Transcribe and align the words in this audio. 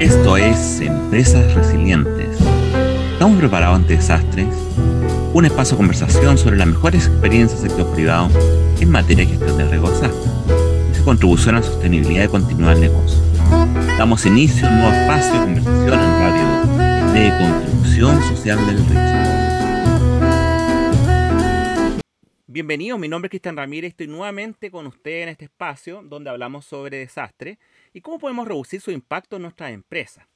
Esto 0.00 0.38
es 0.38 0.80
Empresas 0.80 1.52
Resilientes. 1.52 2.38
¿Estamos 3.12 3.38
preparados 3.38 3.80
ante 3.80 3.96
desastres? 3.96 4.46
Un 5.34 5.44
espacio 5.44 5.72
de 5.72 5.76
conversación 5.76 6.38
sobre 6.38 6.56
las 6.56 6.68
mejores 6.68 7.06
experiencias 7.06 7.60
del 7.60 7.70
sector 7.70 7.94
privado 7.94 8.30
en 8.80 8.90
materia 8.90 9.26
de 9.26 9.32
gestión 9.32 9.58
de 9.58 9.68
riesgo 9.68 9.90
desastre 9.90 10.30
y 10.90 10.94
su 10.96 11.04
contribución 11.04 11.56
a 11.56 11.58
la 11.58 11.66
sostenibilidad 11.66 12.24
y 12.24 12.28
continuidad 12.28 12.70
del 12.70 12.80
negocio. 12.80 13.18
Damos 13.98 14.24
inicio 14.24 14.66
a 14.66 14.70
un 14.70 14.78
nuevo 14.78 14.94
espacio 14.94 15.32
de 15.34 15.38
conversación 15.38 16.00
en 16.00 16.18
radio 16.18 17.12
de 17.12 17.38
contribución 17.38 18.22
social 18.22 18.66
del 18.66 18.76
riesgo. 18.78 19.49
Bienvenidos, 22.52 22.98
mi 22.98 23.06
nombre 23.06 23.28
es 23.28 23.30
Cristian 23.30 23.56
Ramírez, 23.56 23.90
estoy 23.90 24.08
nuevamente 24.08 24.72
con 24.72 24.84
usted 24.88 25.22
en 25.22 25.28
este 25.28 25.44
espacio 25.44 26.02
donde 26.02 26.30
hablamos 26.30 26.64
sobre 26.64 26.98
desastre 26.98 27.60
y 27.92 28.00
cómo 28.00 28.18
podemos 28.18 28.48
reducir 28.48 28.80
su 28.80 28.90
impacto 28.90 29.36
en 29.36 29.42
nuestras 29.42 29.70
empresas. 29.70 30.26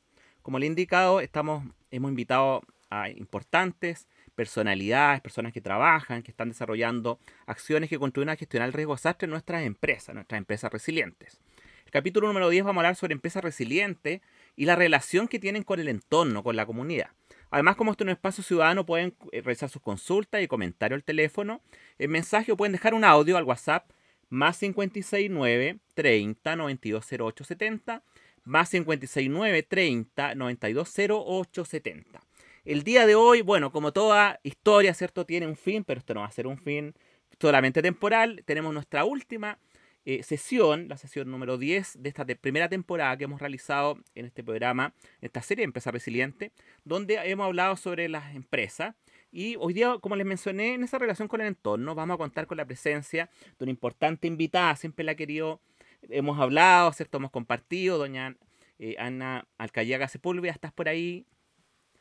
Como 0.40 0.60
le 0.60 0.66
he 0.66 0.68
indicado, 0.68 1.18
estamos, 1.18 1.64
hemos 1.90 2.10
invitado 2.10 2.62
a 2.88 3.10
importantes 3.10 4.06
personalidades, 4.36 5.22
personas 5.22 5.52
que 5.52 5.60
trabajan, 5.60 6.22
que 6.22 6.30
están 6.30 6.50
desarrollando 6.50 7.18
acciones 7.46 7.90
que 7.90 7.98
contribuyen 7.98 8.28
a 8.28 8.36
gestionar 8.36 8.68
el 8.68 8.74
riesgo 8.74 8.92
de 8.92 8.98
desastre 8.98 9.26
en 9.26 9.32
nuestras 9.32 9.64
empresas, 9.64 10.14
nuestras 10.14 10.38
empresas 10.38 10.72
resilientes. 10.72 11.40
El 11.84 11.90
capítulo 11.90 12.28
número 12.28 12.48
10 12.48 12.62
vamos 12.62 12.76
a 12.76 12.82
hablar 12.82 12.94
sobre 12.94 13.14
empresas 13.14 13.42
resilientes 13.42 14.20
y 14.54 14.66
la 14.66 14.76
relación 14.76 15.26
que 15.26 15.40
tienen 15.40 15.64
con 15.64 15.80
el 15.80 15.88
entorno, 15.88 16.44
con 16.44 16.54
la 16.54 16.64
comunidad. 16.64 17.10
Además, 17.54 17.76
como 17.76 17.92
esto 17.92 18.02
es 18.02 18.06
un 18.06 18.10
espacio 18.10 18.42
ciudadano, 18.42 18.84
pueden 18.84 19.14
eh, 19.30 19.40
realizar 19.40 19.68
sus 19.68 19.80
consultas 19.80 20.42
y 20.42 20.48
comentarios 20.48 20.98
al 20.98 21.04
teléfono, 21.04 21.60
el 21.98 22.08
mensaje 22.08 22.50
o 22.50 22.56
pueden 22.56 22.72
dejar 22.72 22.94
un 22.94 23.04
audio 23.04 23.36
al 23.36 23.44
WhatsApp 23.44 23.88
más 24.28 24.58
569 24.58 25.78
30 25.94 26.56
92 26.56 27.12
08 27.12 27.44
70 27.44 28.02
más 28.42 28.70
569 28.70 29.62
30 29.62 30.34
92 30.34 30.94
08 31.08 31.64
70. 31.64 32.20
El 32.64 32.82
día 32.82 33.06
de 33.06 33.14
hoy, 33.14 33.42
bueno, 33.42 33.70
como 33.70 33.92
toda 33.92 34.40
historia, 34.42 34.92
¿cierto? 34.92 35.24
Tiene 35.24 35.46
un 35.46 35.54
fin, 35.54 35.84
pero 35.84 36.00
esto 36.00 36.12
no 36.12 36.22
va 36.22 36.26
a 36.26 36.32
ser 36.32 36.48
un 36.48 36.58
fin 36.58 36.92
solamente 37.38 37.82
temporal. 37.82 38.42
Tenemos 38.44 38.74
nuestra 38.74 39.04
última 39.04 39.60
eh, 40.06 40.22
sesión, 40.22 40.88
la 40.88 40.96
sesión 40.96 41.30
número 41.30 41.56
10 41.56 42.02
de 42.02 42.08
esta 42.08 42.24
primera 42.26 42.68
temporada 42.68 43.16
que 43.16 43.24
hemos 43.24 43.40
realizado 43.40 43.98
en 44.14 44.26
este 44.26 44.44
programa, 44.44 44.94
esta 45.20 45.40
serie 45.40 45.62
de 45.62 45.66
Empresa 45.66 45.90
Resiliente, 45.90 46.52
donde 46.84 47.14
hemos 47.24 47.46
hablado 47.46 47.76
sobre 47.76 48.08
las 48.08 48.34
empresas. 48.34 48.94
Y 49.32 49.56
hoy 49.56 49.72
día, 49.72 49.96
como 50.00 50.14
les 50.16 50.26
mencioné, 50.26 50.74
en 50.74 50.84
esa 50.84 50.98
relación 50.98 51.26
con 51.26 51.40
el 51.40 51.48
entorno, 51.48 51.94
vamos 51.94 52.14
a 52.14 52.18
contar 52.18 52.46
con 52.46 52.56
la 52.56 52.66
presencia 52.66 53.30
de 53.58 53.64
una 53.64 53.70
importante 53.70 54.26
invitada, 54.26 54.76
siempre 54.76 55.04
la 55.04 55.12
ha 55.12 55.16
querido, 55.16 55.60
hemos 56.02 56.38
hablado, 56.38 56.92
¿cierto? 56.92 57.18
Hemos 57.18 57.30
compartido, 57.30 57.98
doña 57.98 58.36
eh, 58.78 58.96
Ana 58.98 59.46
Alcayaga 59.58 60.08
Sepúlveda, 60.08 60.52
¿estás 60.52 60.72
por 60.72 60.88
ahí? 60.88 61.26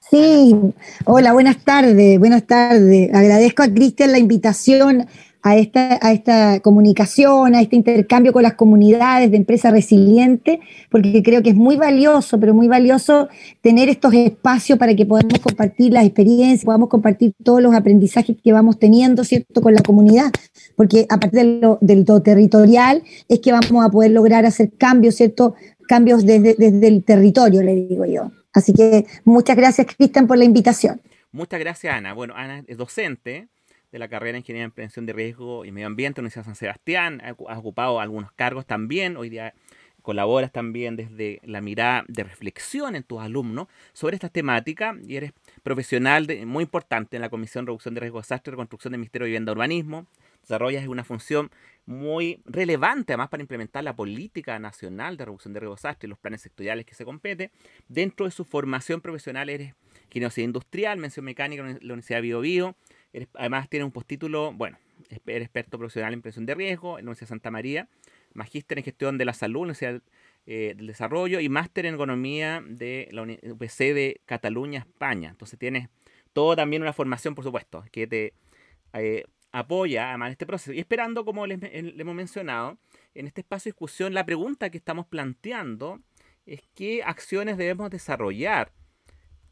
Sí, 0.10 0.56
hola, 1.06 1.34
buenas 1.34 1.64
tardes, 1.64 2.20
buenas 2.20 2.44
tardes. 2.46 3.14
Agradezco 3.14 3.64
a 3.64 3.68
Cristian 3.68 4.12
la 4.12 4.20
invitación 4.20 5.08
a 5.42 5.58
esta, 5.58 5.98
a 6.02 6.14
esta 6.14 6.60
comunicación, 6.60 7.56
a 7.56 7.62
este 7.62 7.76
intercambio 7.76 8.32
con 8.32 8.44
las 8.44 8.54
comunidades 8.54 9.32
de 9.32 9.38
empresa 9.38 9.72
resiliente, 9.72 10.60
porque 10.92 11.24
creo 11.24 11.42
que 11.42 11.50
es 11.50 11.56
muy 11.56 11.78
valioso, 11.78 12.40
pero 12.40 12.54
muy 12.54 12.68
valioso 12.68 13.28
tener 13.62 13.90
estos 13.90 14.14
espacios 14.14 14.78
para 14.78 14.96
que 14.96 15.06
podamos 15.06 15.40
compartir 15.40 15.94
las 15.94 16.06
experiencias, 16.06 16.66
podamos 16.66 16.90
compartir 16.90 17.34
todos 17.44 17.62
los 17.62 17.74
aprendizajes 17.74 18.36
que 18.42 18.54
vamos 18.54 18.80
teniendo, 18.80 19.24
¿cierto?, 19.24 19.62
con 19.62 19.74
la 19.74 19.82
comunidad, 19.82 20.32
porque 20.76 21.06
a 21.10 21.18
partir 21.18 21.40
de 21.40 21.60
lo, 21.60 21.78
del 21.82 22.06
todo 22.06 22.22
territorial 22.22 23.04
es 23.30 23.40
que 23.40 23.52
vamos 23.52 23.86
a 23.86 23.90
poder 23.90 24.12
lograr 24.12 24.46
hacer 24.46 24.72
cambios, 24.78 25.16
¿cierto?, 25.16 25.56
cambios 25.88 26.26
desde, 26.26 26.56
desde 26.58 26.88
el 26.88 27.04
territorio, 27.04 27.64
le 27.64 27.76
digo 27.76 28.06
yo. 28.06 28.32
Así 28.54 28.74
que 28.74 29.06
muchas 29.26 29.58
gracias, 29.58 29.88
Cristian, 29.96 30.28
por 30.28 30.38
la 30.38 30.46
invitación. 30.46 31.02
Muchas 31.32 31.60
gracias, 31.60 31.94
Ana. 31.96 32.14
Bueno, 32.14 32.36
Ana 32.36 32.64
es 32.68 32.78
docente 32.78 33.48
de 33.92 34.00
la 34.00 34.08
carrera 34.08 34.34
de 34.34 34.40
Ingeniería 34.40 34.66
en 34.66 34.72
Prevención 34.72 35.06
de 35.06 35.14
Riesgo 35.14 35.66
y 35.66 35.72
Medio 35.72 35.88
Ambiente 35.88 36.20
en 36.20 36.24
la 36.24 36.28
Universidad 36.28 36.44
de 36.44 36.46
San 36.46 36.56
Sebastián. 36.56 37.22
Ha 37.26 37.58
ocupado 37.58 38.00
algunos 38.00 38.32
cargos 38.32 38.66
también. 38.66 39.18
Hoy 39.18 39.30
día 39.30 39.54
colaboras 40.04 40.52
también 40.52 40.96
desde 40.96 41.40
la 41.44 41.62
mirada 41.62 42.04
de 42.08 42.24
reflexión 42.24 42.96
en 42.96 43.04
tus 43.04 43.22
alumnos 43.22 43.68
sobre 43.94 44.16
esta 44.16 44.30
temática 44.30 44.96
y 45.08 45.16
eres 45.16 45.32
profesional 45.64 46.28
muy 46.46 46.64
importante 46.64 47.16
en 47.16 47.22
la 47.22 47.30
Comisión 47.30 47.66
de 47.66 47.70
Reducción 47.70 47.96
de 47.96 48.02
Riesgo 48.02 48.20
de 48.20 48.24
Desastre 48.24 48.52
Reconstrucción 48.52 48.92
del 48.92 49.00
Ministerio 49.00 49.26
de 49.26 49.30
Vivienda 49.30 49.52
y 49.52 49.54
Urbanismo. 49.54 50.06
Desarrollas 50.44 50.88
una 50.88 51.04
función 51.04 51.52
muy 51.86 52.42
relevante 52.46 53.14
además 53.14 53.30
para 53.30 53.42
implementar 53.42 53.84
la 53.84 53.96
política 53.96 54.58
nacional 54.60 55.18
de 55.18 55.26
reducción 55.26 55.54
de 55.54 55.60
riesgo 55.62 55.76
de 55.76 55.80
desastre 55.80 56.08
y 56.08 56.10
los 56.10 56.20
planes 56.20 56.42
sectoriales 56.42 56.86
que 56.86 56.96
se 56.96 57.06
compete. 57.06 57.52
Dentro 57.88 58.26
de 58.26 58.32
su 58.32 58.46
formación 58.46 59.02
profesional 59.02 59.50
eres 59.50 59.74
ingeniería 60.10 60.44
industrial, 60.44 60.98
mención 61.00 61.26
mecánica 61.26 61.62
en 61.62 61.80
la 61.82 61.94
Universidad 61.94 62.18
de 62.18 62.22
Bio, 62.22 62.42
Bio 62.42 62.76
además 63.36 63.70
tiene 63.70 63.86
un 63.86 63.92
postítulo, 63.92 64.54
bueno, 64.54 64.78
eres 65.10 65.44
experto 65.44 65.78
profesional 65.78 66.14
en 66.14 66.22
prevención 66.22 66.46
de 66.46 66.56
riesgo 66.56 67.00
en 67.00 67.06
la 67.06 67.10
Universidad 67.10 67.28
de 67.28 67.30
Santa 67.30 67.52
María, 67.52 67.90
magíster 68.34 68.78
en 68.78 68.84
gestión 68.84 69.18
de 69.18 69.26
la 69.26 69.34
salud 69.34 69.62
en 69.62 69.68
la 69.68 69.74
Universidad 69.74 70.02
eh, 70.46 70.74
del 70.76 70.88
Desarrollo 70.88 71.40
y 71.40 71.50
máster 71.50 71.86
en 71.86 71.96
economía 71.96 72.64
de 72.68 73.08
la 73.12 73.24
UPC 73.24 73.94
de 73.94 74.22
Cataluña, 74.26 74.80
España. 74.80 75.30
Entonces 75.30 75.58
tienes 75.58 75.90
todo 76.34 76.56
también 76.56 76.82
una 76.82 76.94
formación, 76.94 77.36
por 77.36 77.44
supuesto, 77.44 77.84
que 77.92 78.08
te 78.08 78.34
eh, 78.94 79.26
apoya 79.54 80.10
además 80.10 80.32
este 80.32 80.46
proceso. 80.46 80.74
Y 80.74 80.80
esperando, 80.80 81.24
como 81.24 81.48
les, 81.48 81.62
les 81.62 82.00
hemos 82.00 82.16
mencionado, 82.16 82.78
en 83.16 83.28
este 83.28 83.42
espacio 83.42 83.70
de 83.70 83.74
discusión, 83.74 84.14
la 84.14 84.26
pregunta 84.26 84.70
que 84.70 84.78
estamos 84.78 85.06
planteando 85.06 86.02
es 86.46 86.62
qué 86.76 87.04
acciones 87.04 87.58
debemos 87.58 87.90
desarrollar 87.90 88.72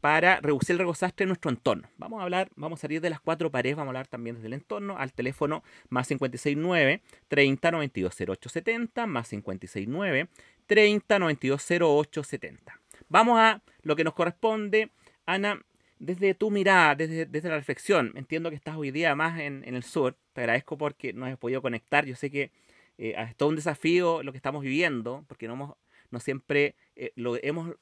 para 0.01 0.41
reducir 0.41 0.73
el 0.73 0.79
regosastre 0.79 1.23
en 1.23 1.29
nuestro 1.29 1.51
entorno. 1.51 1.87
Vamos 1.97 2.19
a 2.19 2.23
hablar, 2.23 2.49
vamos 2.55 2.79
a 2.79 2.81
salir 2.81 2.99
de 3.01 3.11
las 3.11 3.21
cuatro 3.21 3.51
paredes, 3.51 3.77
vamos 3.77 3.89
a 3.89 3.91
hablar 3.91 4.07
también 4.07 4.35
desde 4.35 4.47
el 4.47 4.53
entorno 4.53 4.97
al 4.97 5.13
teléfono 5.13 5.63
más 5.89 6.07
569 6.07 7.01
30 7.27 7.71
92 7.71 8.15
0870 8.19 9.05
más 9.05 9.29
569 9.29 10.27
30 10.65 11.19
92 11.19 11.71
0870. 11.71 12.79
Vamos 13.09 13.39
a 13.39 13.61
lo 13.83 13.95
que 13.95 14.03
nos 14.03 14.15
corresponde, 14.15 14.89
Ana, 15.27 15.61
desde 16.01 16.33
tu 16.33 16.49
mirada, 16.49 16.95
desde, 16.95 17.27
desde 17.27 17.49
la 17.49 17.55
reflexión. 17.55 18.11
Entiendo 18.15 18.49
que 18.49 18.55
estás 18.55 18.75
hoy 18.75 18.89
día 18.89 19.15
más 19.15 19.39
en, 19.39 19.63
en 19.65 19.75
el 19.75 19.83
sur. 19.83 20.17
Te 20.33 20.41
agradezco 20.41 20.77
porque 20.77 21.13
nos 21.13 21.29
has 21.29 21.37
podido 21.37 21.61
conectar. 21.61 22.05
Yo 22.05 22.15
sé 22.15 22.31
que 22.31 22.51
eh, 22.97 23.13
es 23.15 23.35
todo 23.35 23.49
un 23.49 23.55
desafío 23.55 24.23
lo 24.23 24.31
que 24.31 24.37
estamos 24.37 24.63
viviendo, 24.63 25.23
porque 25.27 25.47
no, 25.47 25.53
hemos, 25.53 25.75
no 26.09 26.19
siempre 26.19 26.75
eh, 26.95 27.11
lo 27.15 27.37
hemos 27.43 27.75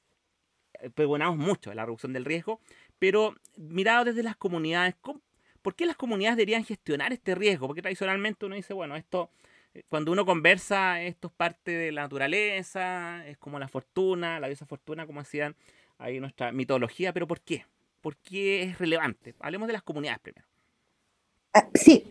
pregonamos 0.96 1.38
mucho 1.38 1.74
la 1.74 1.84
reducción 1.84 2.14
del 2.14 2.24
riesgo, 2.24 2.62
pero 3.00 3.36
mirado 3.58 4.06
desde 4.06 4.24
las 4.24 4.38
comunidades, 4.38 4.96
¿por 5.62 5.76
qué 5.76 5.86
las 5.86 5.98
comunidades 5.98 6.38
deberían 6.38 6.64
gestionar 6.64 7.12
este 7.12 7.36
riesgo? 7.36 7.68
Porque 7.68 7.82
tradicionalmente 7.82 8.46
uno 8.46 8.56
dice, 8.56 8.74
bueno, 8.74 8.96
esto, 8.96 9.30
eh, 9.74 9.84
cuando 9.90 10.12
uno 10.12 10.26
conversa, 10.26 11.02
esto 11.02 11.28
es 11.28 11.34
parte 11.34 11.72
de 11.72 11.92
la 11.92 12.04
naturaleza, 12.04 13.28
es 13.28 13.38
como 13.38 13.60
la 13.60 13.68
fortuna, 13.68 14.40
la 14.40 14.48
diosa 14.48 14.66
fortuna, 14.66 15.06
como 15.06 15.20
decían 15.20 15.56
ahí 15.98 16.22
nuestra 16.22 16.54
mitología, 16.54 17.12
pero 17.12 17.28
¿por 17.28 17.42
qué? 17.42 17.66
¿Por 18.02 18.18
qué 18.18 18.64
es 18.64 18.78
relevante? 18.78 19.36
Hablemos 19.40 19.68
de 19.68 19.74
las 19.74 19.84
comunidades 19.84 20.20
primero. 20.20 20.46
Ah, 21.54 21.68
sí, 21.74 22.06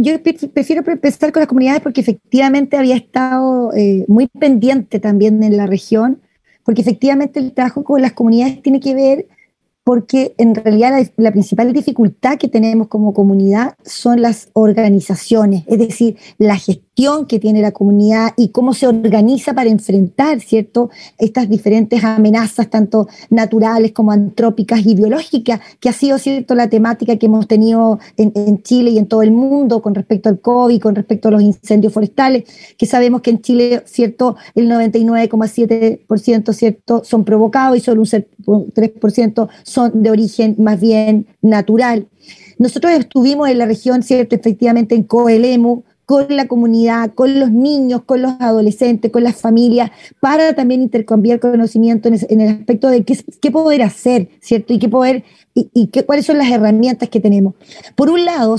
yo 0.00 0.22
prefiero 0.52 0.82
empezar 0.84 1.30
con 1.32 1.40
las 1.40 1.48
comunidades 1.48 1.80
porque 1.80 2.00
efectivamente 2.00 2.76
había 2.76 2.96
estado 2.96 3.72
eh, 3.72 4.04
muy 4.08 4.26
pendiente 4.26 4.98
también 4.98 5.42
en 5.44 5.56
la 5.56 5.66
región 5.66 6.20
porque 6.64 6.82
efectivamente 6.82 7.38
el 7.40 7.52
trabajo 7.52 7.84
con 7.84 8.02
las 8.02 8.12
comunidades 8.12 8.62
tiene 8.62 8.80
que 8.80 8.94
ver 8.94 9.28
porque 9.84 10.34
en 10.38 10.54
realidad 10.54 11.04
la, 11.16 11.32
principal 11.32 11.72
dificultad 11.72 12.36
que 12.36 12.48
tenemos 12.48 12.88
como 12.88 13.14
comunidad 13.14 13.74
son 13.84 14.22
las 14.22 14.50
organizaciones, 14.52 15.64
es 15.66 15.78
decir, 15.78 16.16
la 16.38 16.56
gestión 16.56 16.89
que 17.26 17.38
tiene 17.38 17.62
la 17.62 17.72
comunidad 17.72 18.34
y 18.36 18.50
cómo 18.50 18.74
se 18.74 18.86
organiza 18.86 19.54
para 19.54 19.70
enfrentar, 19.70 20.40
¿cierto?, 20.40 20.90
estas 21.18 21.48
diferentes 21.48 22.04
amenazas, 22.04 22.68
tanto 22.68 23.08
naturales 23.30 23.92
como 23.92 24.12
antrópicas 24.12 24.84
y 24.84 24.94
biológicas, 24.94 25.60
que 25.80 25.88
ha 25.88 25.94
sido, 25.94 26.18
¿cierto?, 26.18 26.54
la 26.54 26.68
temática 26.68 27.16
que 27.16 27.24
hemos 27.24 27.48
tenido 27.48 27.98
en, 28.18 28.62
Chile 28.62 28.90
y 28.90 28.98
en 28.98 29.06
todo 29.06 29.22
el 29.22 29.30
mundo 29.30 29.80
con 29.80 29.94
respecto 29.94 30.28
al 30.28 30.40
COVID, 30.40 30.78
con 30.78 30.94
respecto 30.94 31.28
a 31.28 31.30
los 31.30 31.40
incendios 31.40 31.92
forestales, 31.92 32.44
que 32.76 32.84
sabemos 32.84 33.22
que 33.22 33.30
en 33.30 33.40
Chile, 33.40 33.82
¿cierto?, 33.86 34.36
el 34.54 34.68
99,7%, 34.68 36.52
¿cierto?, 36.52 37.02
son 37.02 37.24
provocados 37.24 37.78
y 37.78 37.80
solo 37.80 38.02
un 38.02 38.08
3% 38.72 39.48
son 39.62 40.02
de 40.02 40.10
origen 40.10 40.56
más 40.58 40.78
bien 40.78 41.26
natural. 41.40 42.08
Nosotros 42.58 42.92
estuvimos 42.92 43.48
en 43.48 43.56
la 43.56 43.64
región, 43.64 44.02
¿cierto? 44.02 44.34
Efectivamente 44.34 44.94
en 44.94 45.04
Coelemu, 45.04 45.82
con 46.10 46.26
la 46.30 46.48
comunidad, 46.48 47.14
con 47.14 47.38
los 47.38 47.52
niños, 47.52 48.02
con 48.02 48.20
los 48.20 48.32
adolescentes, 48.40 49.12
con 49.12 49.22
las 49.22 49.36
familias, 49.36 49.92
para 50.18 50.56
también 50.56 50.82
intercambiar 50.82 51.38
conocimiento 51.38 52.08
en, 52.08 52.40
el 52.40 52.48
aspecto 52.48 52.88
de 52.88 53.04
qué, 53.04 53.50
poder 53.52 53.80
hacer, 53.82 54.28
¿cierto? 54.40 54.72
Y 54.72 54.80
qué 54.80 54.88
poder, 54.88 55.22
y, 55.54 55.86
qué, 55.86 56.04
cuáles 56.04 56.26
son 56.26 56.38
las 56.38 56.50
herramientas 56.50 57.08
que 57.10 57.20
tenemos. 57.20 57.54
Por 57.94 58.10
un 58.10 58.24
lado, 58.24 58.56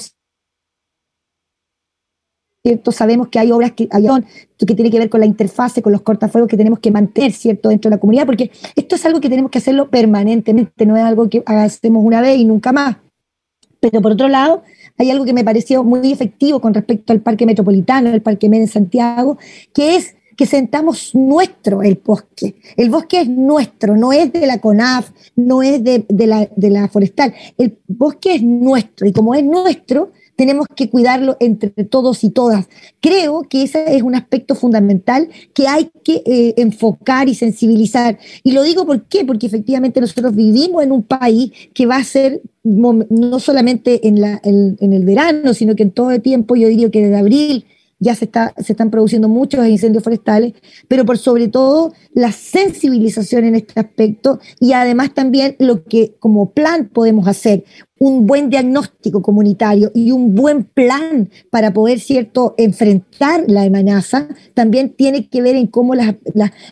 ¿cierto? 2.64 2.94
Sabemos 2.94 3.28
que 3.28 3.40
hay 3.40 3.52
obras 3.52 3.74
que, 3.74 3.90
hay, 3.92 4.08
que 4.58 4.74
tiene 4.74 4.90
que 4.90 5.00
ver 5.00 5.10
con 5.10 5.20
la 5.20 5.26
interfase, 5.26 5.82
con 5.82 5.92
los 5.92 6.04
cortafuegos 6.04 6.50
que 6.50 6.56
tenemos 6.56 6.80
que 6.80 6.90
mantener, 6.90 7.34
¿cierto?, 7.34 7.68
dentro 7.68 7.90
de 7.90 7.98
la 7.98 8.00
comunidad, 8.00 8.26
porque 8.26 8.50
esto 8.78 8.96
es 8.96 9.06
algo 9.06 9.20
que 9.20 9.28
tenemos 9.28 9.52
que 9.52 9.58
hacerlo 9.58 9.90
permanentemente, 9.90 10.86
no 10.86 10.96
es 10.96 11.04
algo 11.04 11.28
que 11.28 11.44
hacemos 11.46 12.02
una 12.06 12.22
vez 12.22 12.38
y 12.38 12.46
nunca 12.46 12.72
más. 12.72 12.96
Pero 13.82 14.02
por 14.02 14.14
otro 14.14 14.30
lado, 14.30 14.64
hay 15.02 15.10
algo 15.10 15.26
que 15.26 15.34
me 15.34 15.44
pareció 15.44 15.84
muy 15.84 16.12
efectivo 16.12 16.60
con 16.62 16.76
respecto 16.76 17.12
al 17.12 17.22
Parque 17.22 17.48
Metropolitano, 17.48 18.10
el 18.10 18.22
Parque 18.22 18.50
Med 18.50 18.62
en 18.62 18.68
Santiago, 18.68 19.38
que 19.74 19.96
es 19.96 20.16
que 20.38 20.46
sentamos 20.46 21.16
nuestro 21.16 21.82
el 21.82 22.00
bosque. 22.06 22.56
El 22.78 22.92
bosque 22.92 23.22
es 23.22 23.28
nuestro, 23.28 23.98
no 23.98 24.14
es 24.14 24.32
de 24.32 24.46
la 24.46 24.60
CONAF, 24.60 25.10
no 25.36 25.64
es 25.64 25.84
de, 25.84 26.06
la, 26.10 26.48
de 26.56 26.70
la 26.70 26.88
forestal. 26.88 27.34
El 27.58 27.80
bosque 27.88 28.36
es 28.36 28.44
nuestro 28.44 29.08
y 29.08 29.12
como 29.12 29.34
es 29.34 29.44
nuestro, 29.44 30.12
tenemos 30.42 30.66
que 30.76 30.90
cuidarlo 30.90 31.38
entre 31.40 31.70
todos 31.70 32.24
y 32.24 32.32
todas. 32.32 32.68
Creo 33.00 33.44
que 33.44 33.62
ese 33.62 33.96
es 33.96 34.02
un 34.02 34.16
aspecto 34.16 34.56
fundamental 34.56 35.30
que 35.54 35.68
hay 35.68 35.92
que 36.04 36.24
eh, 36.26 36.56
enfocar 36.58 37.30
y 37.30 37.36
sensibilizar. 37.36 38.18
Y 38.44 38.54
lo 38.54 38.64
digo 38.64 38.88
por 38.88 39.04
porque 39.28 39.46
efectivamente 39.46 40.02
nosotros 40.02 40.36
vivimos 40.36 40.82
en 40.82 40.92
un 40.92 41.04
país 41.04 41.52
que 41.76 41.86
va 41.86 41.98
a 41.98 42.04
ser 42.04 42.42
no 42.64 43.40
solamente 43.40 44.08
en, 44.08 44.20
la, 44.20 44.42
en 44.44 44.94
el 44.94 45.06
verano, 45.06 45.54
sino 45.54 45.76
que 45.76 45.84
en 45.84 45.92
todo 45.92 46.10
el 46.10 46.24
tiempo, 46.24 46.56
yo 46.56 46.70
diría 46.70 46.90
que 46.90 47.04
desde 47.04 47.18
abril 47.18 47.66
ya 48.02 48.16
se, 48.16 48.26
está, 48.26 48.54
se 48.58 48.74
están 48.74 48.90
produciendo 48.90 49.30
muchos 49.30 49.66
incendios 49.68 50.04
forestales, 50.04 50.54
pero 50.88 51.06
por 51.06 51.20
sobre 51.20 51.48
todo 51.48 51.94
la 52.14 52.32
sensibilización 52.32 53.46
en 53.46 53.56
este 53.56 53.80
aspecto 53.80 54.40
y 54.60 54.74
además 54.74 55.14
también 55.14 55.56
lo 55.60 55.84
que 55.84 56.16
como 56.20 56.52
plan 56.52 56.90
podemos 56.92 57.28
hacer, 57.28 57.64
un 58.00 58.26
buen 58.26 58.50
diagnóstico 58.50 59.22
comunitario 59.22 59.92
y 59.94 60.10
un 60.10 60.34
buen 60.34 60.64
plan 60.64 61.30
para 61.52 61.72
poder, 61.72 62.00
cierto, 62.00 62.56
enfrentar 62.58 63.44
la 63.48 63.62
amenaza, 63.62 64.28
también 64.56 64.96
tiene 64.96 65.30
que 65.30 65.44
ver 65.44 65.56
en 65.56 65.68
cómo 65.68 65.94
las, 65.94 66.16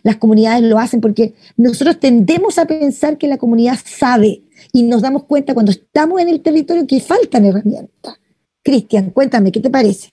las 0.02 0.16
comunidades 0.16 0.64
lo 0.64 0.80
hacen, 0.80 1.00
porque 1.00 1.34
nosotros 1.56 2.00
tendemos 2.00 2.58
a 2.58 2.66
pensar 2.66 3.16
que 3.16 3.28
la 3.28 3.38
comunidad 3.38 3.78
sabe 3.84 4.42
y 4.72 4.82
nos 4.82 5.02
damos 5.02 5.22
cuenta 5.24 5.54
cuando 5.54 5.70
estamos 5.70 6.20
en 6.20 6.28
el 6.28 6.40
territorio 6.40 6.84
que 6.88 6.98
faltan 6.98 7.44
herramientas. 7.44 8.18
Cristian, 8.64 9.10
cuéntame, 9.10 9.52
¿qué 9.52 9.60
te 9.60 9.70
parece? 9.70 10.10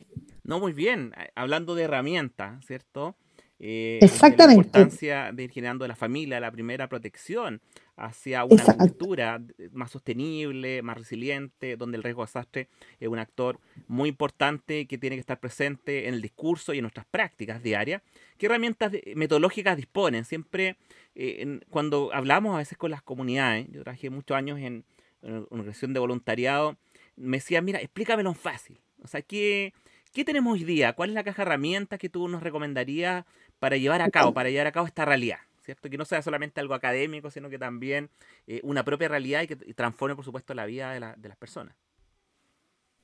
No, 0.47 0.59
muy 0.59 0.73
bien. 0.73 1.13
Hablando 1.35 1.75
de 1.75 1.83
herramientas, 1.83 2.65
¿cierto? 2.65 3.15
Eh, 3.59 3.99
Exactamente. 4.01 4.47
La 4.47 4.53
importancia 4.53 5.31
de 5.33 5.43
ir 5.43 5.51
generando 5.51 5.87
la 5.87 5.95
familia 5.95 6.39
la 6.39 6.51
primera 6.51 6.87
protección 6.87 7.59
hacia 7.95 8.45
una 8.45 8.63
cultura 8.77 9.41
más 9.71 9.91
sostenible, 9.91 10.81
más 10.83 10.97
resiliente, 10.97 11.75
donde 11.75 11.97
el 11.97 12.03
riesgo 12.03 12.21
de 12.21 12.27
desastre 12.27 12.69
es 12.99 13.09
un 13.09 13.19
actor 13.19 13.59
muy 13.87 14.09
importante 14.09 14.85
que 14.85 14.97
tiene 14.97 15.17
que 15.17 15.21
estar 15.21 15.39
presente 15.39 16.07
en 16.07 16.13
el 16.13 16.21
discurso 16.21 16.73
y 16.73 16.77
en 16.77 16.83
nuestras 16.83 17.07
prácticas 17.07 17.61
diarias. 17.61 18.01
¿Qué 18.37 18.45
herramientas 18.45 18.93
metodológicas 19.15 19.75
disponen? 19.75 20.23
Siempre 20.23 20.77
eh, 21.15 21.59
cuando 21.69 22.11
hablamos 22.13 22.55
a 22.55 22.59
veces 22.59 22.77
con 22.77 22.91
las 22.91 23.01
comunidades, 23.01 23.67
yo 23.71 23.81
trabajé 23.83 24.09
muchos 24.09 24.37
años 24.37 24.59
en, 24.59 24.85
una 25.23 25.39
organización 25.49 25.93
de 25.93 25.99
voluntariado, 25.99 26.77
me 27.17 27.37
decían, 27.37 27.65
mira, 27.65 27.81
explícamelo 27.81 28.33
fácil. 28.35 28.79
O 29.01 29.07
sea, 29.07 29.23
¿qué, 29.23 29.73
¿Qué 30.17 30.25
tenemos 30.25 30.51
hoy 30.51 30.63
día? 30.63 30.93
¿Cuál 30.93 31.09
es 31.09 31.13
la 31.13 31.23
caja 31.23 31.43
de 31.43 31.49
herramientas 31.49 31.99
que 31.99 32.09
tú 32.09 32.27
nos 32.27 32.41
recomendarías 32.41 33.23
para 33.59 33.77
llevar 33.77 34.01
a 34.01 34.09
cabo, 34.09 34.33
para 34.33 34.49
llevar 34.49 34.65
a 34.65 34.71
cabo 34.71 34.87
esta 34.87 35.05
realidad? 35.05 35.37
¿Cierto? 35.61 35.91
Que 35.91 35.97
no 35.99 36.05
sea 36.05 36.23
solamente 36.23 36.59
algo 36.59 36.73
académico, 36.73 37.29
sino 37.29 37.51
que 37.51 37.59
también 37.59 38.09
eh, 38.47 38.59
una 38.63 38.83
propia 38.83 39.09
realidad 39.09 39.43
y 39.43 39.47
que 39.47 39.55
transforme, 39.75 40.15
por 40.15 40.25
supuesto, 40.25 40.55
la 40.55 40.65
vida 40.65 40.91
de, 40.91 41.13
de 41.17 41.29
las 41.29 41.37
personas. 41.37 41.75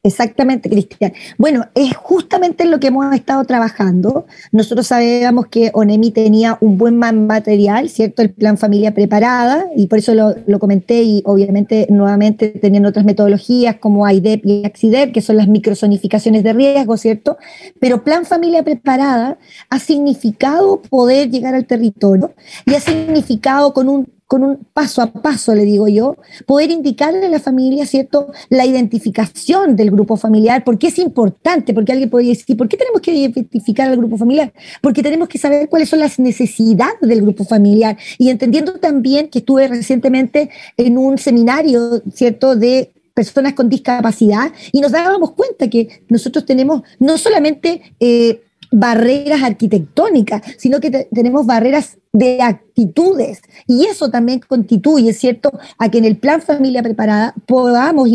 Exactamente, 0.05 0.69
Cristian. 0.69 1.13
Bueno, 1.37 1.65
es 1.75 1.95
justamente 1.95 2.65
en 2.65 2.71
lo 2.71 2.79
que 2.81 2.87
hemos 2.87 3.15
estado 3.15 3.45
trabajando. 3.45 4.25
Nosotros 4.51 4.87
sabíamos 4.87 5.47
que 5.47 5.71
ONEMI 5.73 6.11
tenía 6.11 6.57
un 6.59 6.77
buen 6.77 6.97
material, 6.99 7.87
¿cierto? 7.87 8.21
El 8.21 8.31
plan 8.31 8.57
familia 8.57 8.93
preparada, 8.93 9.65
y 9.77 9.87
por 9.87 9.99
eso 9.99 10.13
lo, 10.13 10.59
comenté, 10.59 11.03
y 11.03 11.23
obviamente 11.25 11.87
nuevamente 11.89 12.49
teniendo 12.49 12.89
otras 12.89 13.05
metodologías 13.05 13.77
como 13.77 14.05
AIDEP 14.05 14.45
y 14.45 14.65
AXIDEP, 14.65 15.13
que 15.13 15.21
son 15.21 15.37
las 15.37 15.47
microsonificaciones 15.47 16.43
de 16.43 16.51
riesgo, 16.51 16.97
¿cierto? 16.97 17.37
Pero 17.79 18.03
plan 18.03 18.25
familia 18.25 18.61
preparada 18.61 19.37
ha 19.69 19.79
significado 19.79 20.81
poder 20.81 21.31
llegar 21.31 21.55
al 21.55 21.65
territorio 21.65 22.33
y 22.65 22.73
ha 22.75 22.81
significado 22.81 23.73
con 23.73 23.87
un 23.87 24.09
con 24.33 24.43
un 24.43 24.65
paso 24.73 25.03
a 25.03 25.13
paso, 25.13 25.53
le 25.53 25.63
digo 25.63 25.87
yo, 25.87 26.17
poder 26.47 26.71
indicarle 26.71 27.27
a 27.27 27.29
la 27.29 27.39
familia, 27.39 27.85
¿cierto?, 27.85 28.31
la 28.49 28.65
identificación 28.65 29.75
del 29.75 29.91
grupo 29.91 30.17
familiar, 30.17 30.63
porque 30.63 30.87
es 30.87 30.97
importante, 30.97 31.71
porque 31.71 31.91
alguien 31.91 32.09
puede 32.09 32.29
decir, 32.29 32.57
¿por 32.57 32.67
qué 32.67 32.75
tenemos 32.75 32.99
que 32.99 33.13
identificar 33.13 33.87
al 33.87 33.95
grupo 33.95 34.17
familiar? 34.17 34.51
Porque 34.81 35.03
tenemos 35.03 35.29
que 35.29 35.37
saber 35.37 35.69
cuáles 35.69 35.89
son 35.89 35.99
las 35.99 36.17
necesidades 36.17 36.99
del 37.01 37.21
grupo 37.21 37.45
familiar 37.45 37.95
y 38.17 38.31
entendiendo 38.31 38.79
también 38.79 39.27
que 39.27 39.37
estuve 39.37 39.67
recientemente 39.67 40.49
en 40.77 40.97
un 40.97 41.19
seminario, 41.19 42.01
¿cierto?, 42.11 42.55
de 42.55 42.91
personas 43.13 43.53
con 43.53 43.69
discapacidad 43.69 44.51
y 44.71 44.81
nos 44.81 44.93
dábamos 44.93 45.33
cuenta 45.33 45.69
que 45.69 46.01
nosotros 46.09 46.43
tenemos 46.43 46.81
no 46.97 47.19
solamente... 47.19 47.83
Eh, 47.99 48.41
barreras 48.75 49.43
arquitectónicas, 49.43 50.41
sino 50.57 50.79
que 50.79 51.07
tenemos 51.13 51.45
barreras 51.45 51.99
de 52.13 52.41
actitudes. 52.43 53.41
Y 53.67 53.85
eso 53.85 54.11
también 54.11 54.39
constituye, 54.39 55.13
¿cierto?, 55.13 55.51
a 55.79 55.89
que 55.89 55.97
en 55.97 56.05
el 56.05 56.15
plan 56.17 56.41
familia 56.43 56.83
preparada 56.83 57.33
podamos 57.47 58.07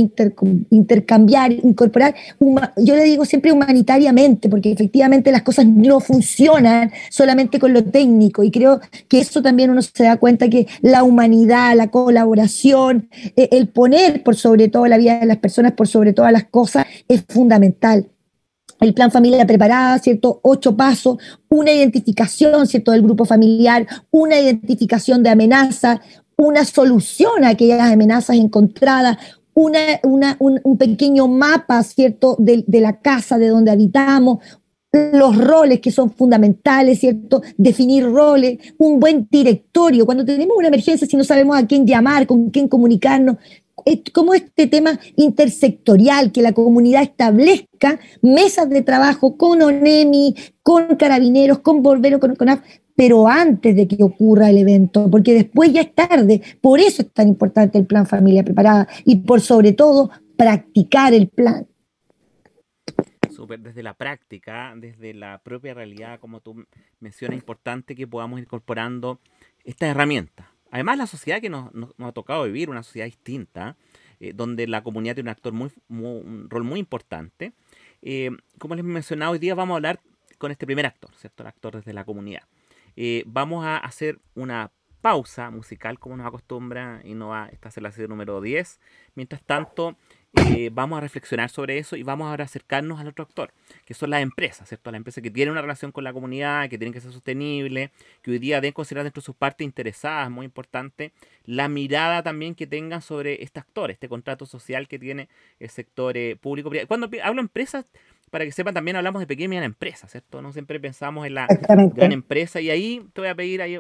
intercambiar, 0.71 1.50
incorporar, 1.50 2.15
yo 2.77 2.95
le 2.95 3.03
digo 3.03 3.25
siempre 3.25 3.50
humanitariamente, 3.50 4.49
porque 4.49 4.71
efectivamente 4.71 5.33
las 5.33 5.43
cosas 5.43 5.67
no 5.67 5.99
funcionan 5.99 6.93
solamente 7.11 7.59
con 7.59 7.73
lo 7.73 7.83
técnico. 7.83 8.45
Y 8.45 8.53
creo 8.53 8.81
que 9.09 9.19
eso 9.19 9.43
también 9.43 9.71
uno 9.71 9.83
se 9.83 10.05
da 10.05 10.17
cuenta 10.17 10.49
que 10.49 10.69
la 10.81 11.03
humanidad, 11.03 11.75
la 11.77 11.91
colaboración, 11.91 13.09
e, 13.37 13.49
el 13.50 13.69
poner 13.69 14.23
por 14.23 14.37
sobre 14.37 14.69
todo 14.69 14.87
la 14.87 14.99
vida 14.99 15.19
de 15.19 15.27
las 15.27 15.39
personas, 15.39 15.73
por 15.73 15.89
sobre 15.89 16.12
todas 16.12 16.33
las 16.33 16.45
cosas, 16.45 16.87
es 17.09 17.25
fundamental 17.29 18.09
el 18.81 18.95
plan 18.95 19.11
familia 19.11 19.47
preparada, 19.47 19.99
¿cierto? 19.99 20.41
Ocho 20.43 20.77
pasos, 20.77 21.19
una 21.49 21.73
identificación, 21.73 22.67
¿cierto? 22.67 22.93
Del 22.93 23.03
grupo 23.03 23.25
familiar, 23.25 23.87
una 24.11 24.39
identificación 24.39 25.23
de 25.23 25.31
amenazas, 25.31 26.01
una 26.37 26.65
solución 26.65 27.45
a 27.45 27.51
aquellas 27.51 27.91
amenazas 27.91 28.37
encontradas, 28.37 29.19
una, 29.55 30.37
un, 30.39 30.79
pequeño 30.79 31.27
mapa, 31.27 31.83
¿cierto? 31.83 32.37
De, 32.39 32.65
de 32.67 32.81
la 32.81 33.01
casa 33.01 33.39
de 33.39 33.49
donde 33.49 33.73
habitamos, 33.73 34.39
los 34.93 35.37
roles 35.37 35.81
que 35.81 35.91
son 35.91 36.11
fundamentales, 36.11 37.00
¿cierto? 37.00 37.43
Definir 37.57 38.05
roles, 38.05 38.59
un 38.79 39.00
buen 39.00 39.29
directorio. 39.31 40.07
Cuando 40.07 40.25
tenemos 40.25 40.57
una 40.57 40.69
emergencia, 40.69 41.07
si 41.07 41.17
no 41.17 41.25
sabemos 41.25 41.57
a 41.57 41.67
quién 41.67 41.87
llamar, 41.87 42.26
con 42.26 42.50
quién 42.50 42.69
comunicarnos, 42.69 43.37
como 44.12 44.35
este 44.35 44.66
tema 44.66 44.99
intersectorial, 45.16 46.32
que 46.32 46.42
la 46.42 46.52
comunidad 46.52 47.02
establezca 47.02 47.99
mesas 48.23 48.68
de 48.68 48.82
trabajo 48.82 49.37
con 49.37 49.62
ONEMI, 49.62 50.35
con 50.62 50.97
carabineros, 50.97 51.61
con 51.61 51.82
bomberos, 51.82 52.20
con 52.20 52.35
CONAF, 52.37 52.61
pero 52.94 53.28
antes 53.28 53.76
de 53.76 53.87
que 53.87 54.02
ocurra 54.02 54.50
el 54.50 54.58
evento, 54.58 55.08
porque 55.11 55.32
después 55.32 55.73
ya 55.73 55.82
es 55.82 55.94
tarde. 55.94 56.42
Por 56.61 56.80
eso 56.80 57.02
es 57.02 57.12
tan 57.12 57.28
importante 57.28 57.78
el 57.78 57.87
plan 57.87 58.06
familia 58.06 58.42
preparada 58.42 58.88
y 59.04 59.16
por 59.16 59.40
sobre 59.40 59.73
todo 59.73 60.11
practicar 60.37 61.14
el 61.14 61.28
plan. 61.28 61.66
desde 63.61 63.85
la 63.85 63.94
práctica, 63.94 64.75
desde 64.76 65.14
la 65.14 65.38
propia 65.38 65.75
realidad, 65.75 66.18
como 66.18 66.40
tú 66.40 66.66
mencionas, 66.99 67.37
es 67.37 67.42
importante 67.42 67.94
que 67.94 68.06
podamos 68.06 68.40
ir 68.40 68.44
incorporando 68.44 69.20
estas 69.64 69.90
herramientas 69.90 70.47
Además, 70.71 70.99
la 70.99 71.07
sociedad 71.07 71.41
que 71.41 71.49
nos, 71.49 71.71
ha 71.99 72.13
tocado 72.13 72.45
vivir, 72.45 72.71
una 72.71 72.83
sociedad 72.83 73.07
distinta, 73.07 73.77
eh, 74.21 74.33
donde 74.35 74.67
la 74.67 74.83
comunidad 74.83 75.15
tiene 75.15 75.29
un 75.29 75.33
actor 75.33 75.53
muy, 75.53 75.71
un 75.89 76.47
rol 76.51 76.65
muy 76.65 76.81
importante. 76.81 77.53
Eh, 78.03 78.31
como 78.59 78.75
les 78.75 78.85
he 78.85 78.89
mencionado, 78.89 79.33
hoy 79.33 79.39
día 79.39 79.55
vamos 79.55 79.75
a 79.75 79.77
hablar 79.77 80.01
con 80.39 80.51
este 80.51 80.67
primer 80.67 80.87
actor, 80.87 81.15
¿cierto? 81.17 81.43
El 81.43 81.49
actor 81.49 81.77
desde 81.77 81.93
la 81.93 82.05
comunidad. 82.05 82.43
Eh, 82.97 83.25
vamos 83.27 83.65
a 83.65 83.79
hacer 83.79 84.21
una 84.35 84.73
pausa 85.01 85.51
musical, 85.51 85.99
como 85.99 86.17
nos 86.17 86.27
acostumbra, 86.27 87.01
y 87.05 87.15
no 87.15 87.29
va, 87.29 87.49
esta 87.53 87.69
es 87.69 87.77
la 87.81 87.93
serie 87.93 88.09
número 88.09 88.41
10. 88.41 88.81
Mientras 89.15 89.43
tanto, 89.43 89.97
eh, 90.35 90.70
vamos 90.73 90.99
a 90.99 91.00
reflexionar 91.00 91.49
sobre 91.49 91.78
eso 91.78 91.97
y 91.97 92.02
vamos 92.02 92.28
ahora 92.28 92.44
a 92.44 92.47
acercarnos 92.47 93.00
al 93.00 93.08
otro 93.08 93.25
actor, 93.25 93.52
que 93.85 93.94
son 93.94 94.11
las 94.11 94.23
empresas, 94.23 94.68
¿cierto? 94.68 94.90
Las 94.90 94.99
empresas 94.99 95.23
que 95.23 95.30
tienen 95.30 95.52
una 95.52 95.62
relación 95.62 95.90
con 95.90 96.04
la 96.04 96.12
comunidad, 96.12 96.68
que 96.68 96.76
tienen 96.76 96.92
que 96.92 97.00
ser 97.00 97.12
sostenibles, 97.12 97.90
que 98.23 98.32
hoy 98.32 98.38
día 98.38 98.61
deben 98.61 98.73
considerar 98.73 99.04
dentro 99.04 99.23
de 99.23 99.25
sus 99.25 99.37
partes 99.37 99.64
interesadas, 99.64 100.30
muy 100.30 100.44
importante, 100.44 101.12
la 101.44 101.68
mirada 101.68 102.23
también 102.23 102.54
que 102.54 102.66
tengan 102.66 103.00
sobre 103.00 103.42
este 103.42 103.61
actor, 103.61 103.90
este 103.90 104.08
contrato 104.08 104.44
social 104.44 104.87
que 104.87 104.99
tiene 104.99 105.28
el 105.61 105.70
sector 105.70 106.16
eh, 106.16 106.37
público. 106.37 106.70
Cuando 106.87 107.08
hablo 107.23 107.40
de 107.40 107.47
empresas, 107.47 107.87
para 108.30 108.44
que 108.44 108.52
sepan, 108.52 108.75
también 108.75 108.97
hablamos 108.97 109.20
de 109.20 109.26
pequeña 109.26 109.47
y 109.47 109.49
mediana 109.49 109.66
empresa, 109.66 110.06
¿cierto? 110.08 110.42
No 110.42 110.52
siempre 110.52 110.78
pensamos 110.78 111.26
en 111.26 111.35
la 111.35 111.47
gran 111.94 112.12
empresa 112.12 112.61
y 112.61 112.68
ahí 112.68 113.06
te 113.14 113.23
voy 113.23 113.30
a 113.30 113.35
pedir 113.35 113.62
ahí 113.62 113.78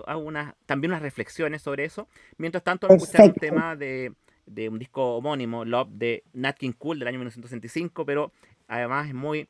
también 0.64 0.92
unas 0.92 1.02
reflexiones 1.02 1.60
sobre 1.60 1.84
eso. 1.84 2.08
Mientras 2.38 2.64
tanto, 2.64 2.88
vamos 2.88 3.02
a 3.02 3.06
escuchar 3.06 3.28
un 3.28 3.34
tema 3.34 3.76
de 3.76 4.12
de 4.50 4.68
un 4.68 4.78
disco 4.78 5.16
homónimo, 5.16 5.64
Love, 5.64 5.90
de 5.92 6.24
Nat 6.32 6.56
King 6.56 6.72
Cole 6.76 6.98
del 7.00 7.08
año 7.08 7.18
1965, 7.18 8.04
pero 8.04 8.32
además 8.66 9.08
es 9.08 9.14
muy 9.14 9.48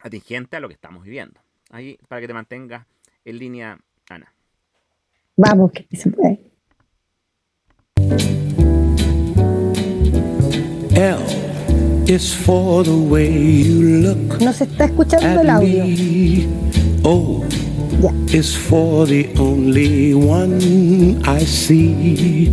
atingente 0.00 0.56
a 0.56 0.60
lo 0.60 0.68
que 0.68 0.74
estamos 0.74 1.02
viviendo. 1.04 1.40
Ahí, 1.70 1.98
para 2.08 2.20
que 2.20 2.26
te 2.28 2.34
mantengas 2.34 2.86
en 3.24 3.38
línea, 3.38 3.78
Ana. 4.08 4.32
Vamos, 5.36 5.72
que 5.72 5.86
se 5.96 6.10
puede. 6.10 6.40
L 10.94 11.18
is 12.08 12.34
for 12.34 12.84
the 12.84 12.90
way 12.90 13.64
you 13.64 13.82
look 14.02 14.40
No 14.40 14.52
se 14.52 14.64
está 14.64 14.86
escuchando 14.86 15.40
el 15.40 15.50
audio. 15.50 15.84
me. 15.84 16.46
O 17.02 17.44
Ya. 18.00 18.12
is 18.38 18.54
for 18.56 19.06
the 19.06 19.28
only 19.38 20.14
one 20.14 20.58
I 21.24 21.40
see. 21.44 22.52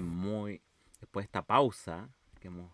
Muy. 0.00 0.60
Después 1.00 1.24
de 1.24 1.26
esta 1.26 1.42
pausa 1.42 2.08
que 2.40 2.48
hemos 2.48 2.72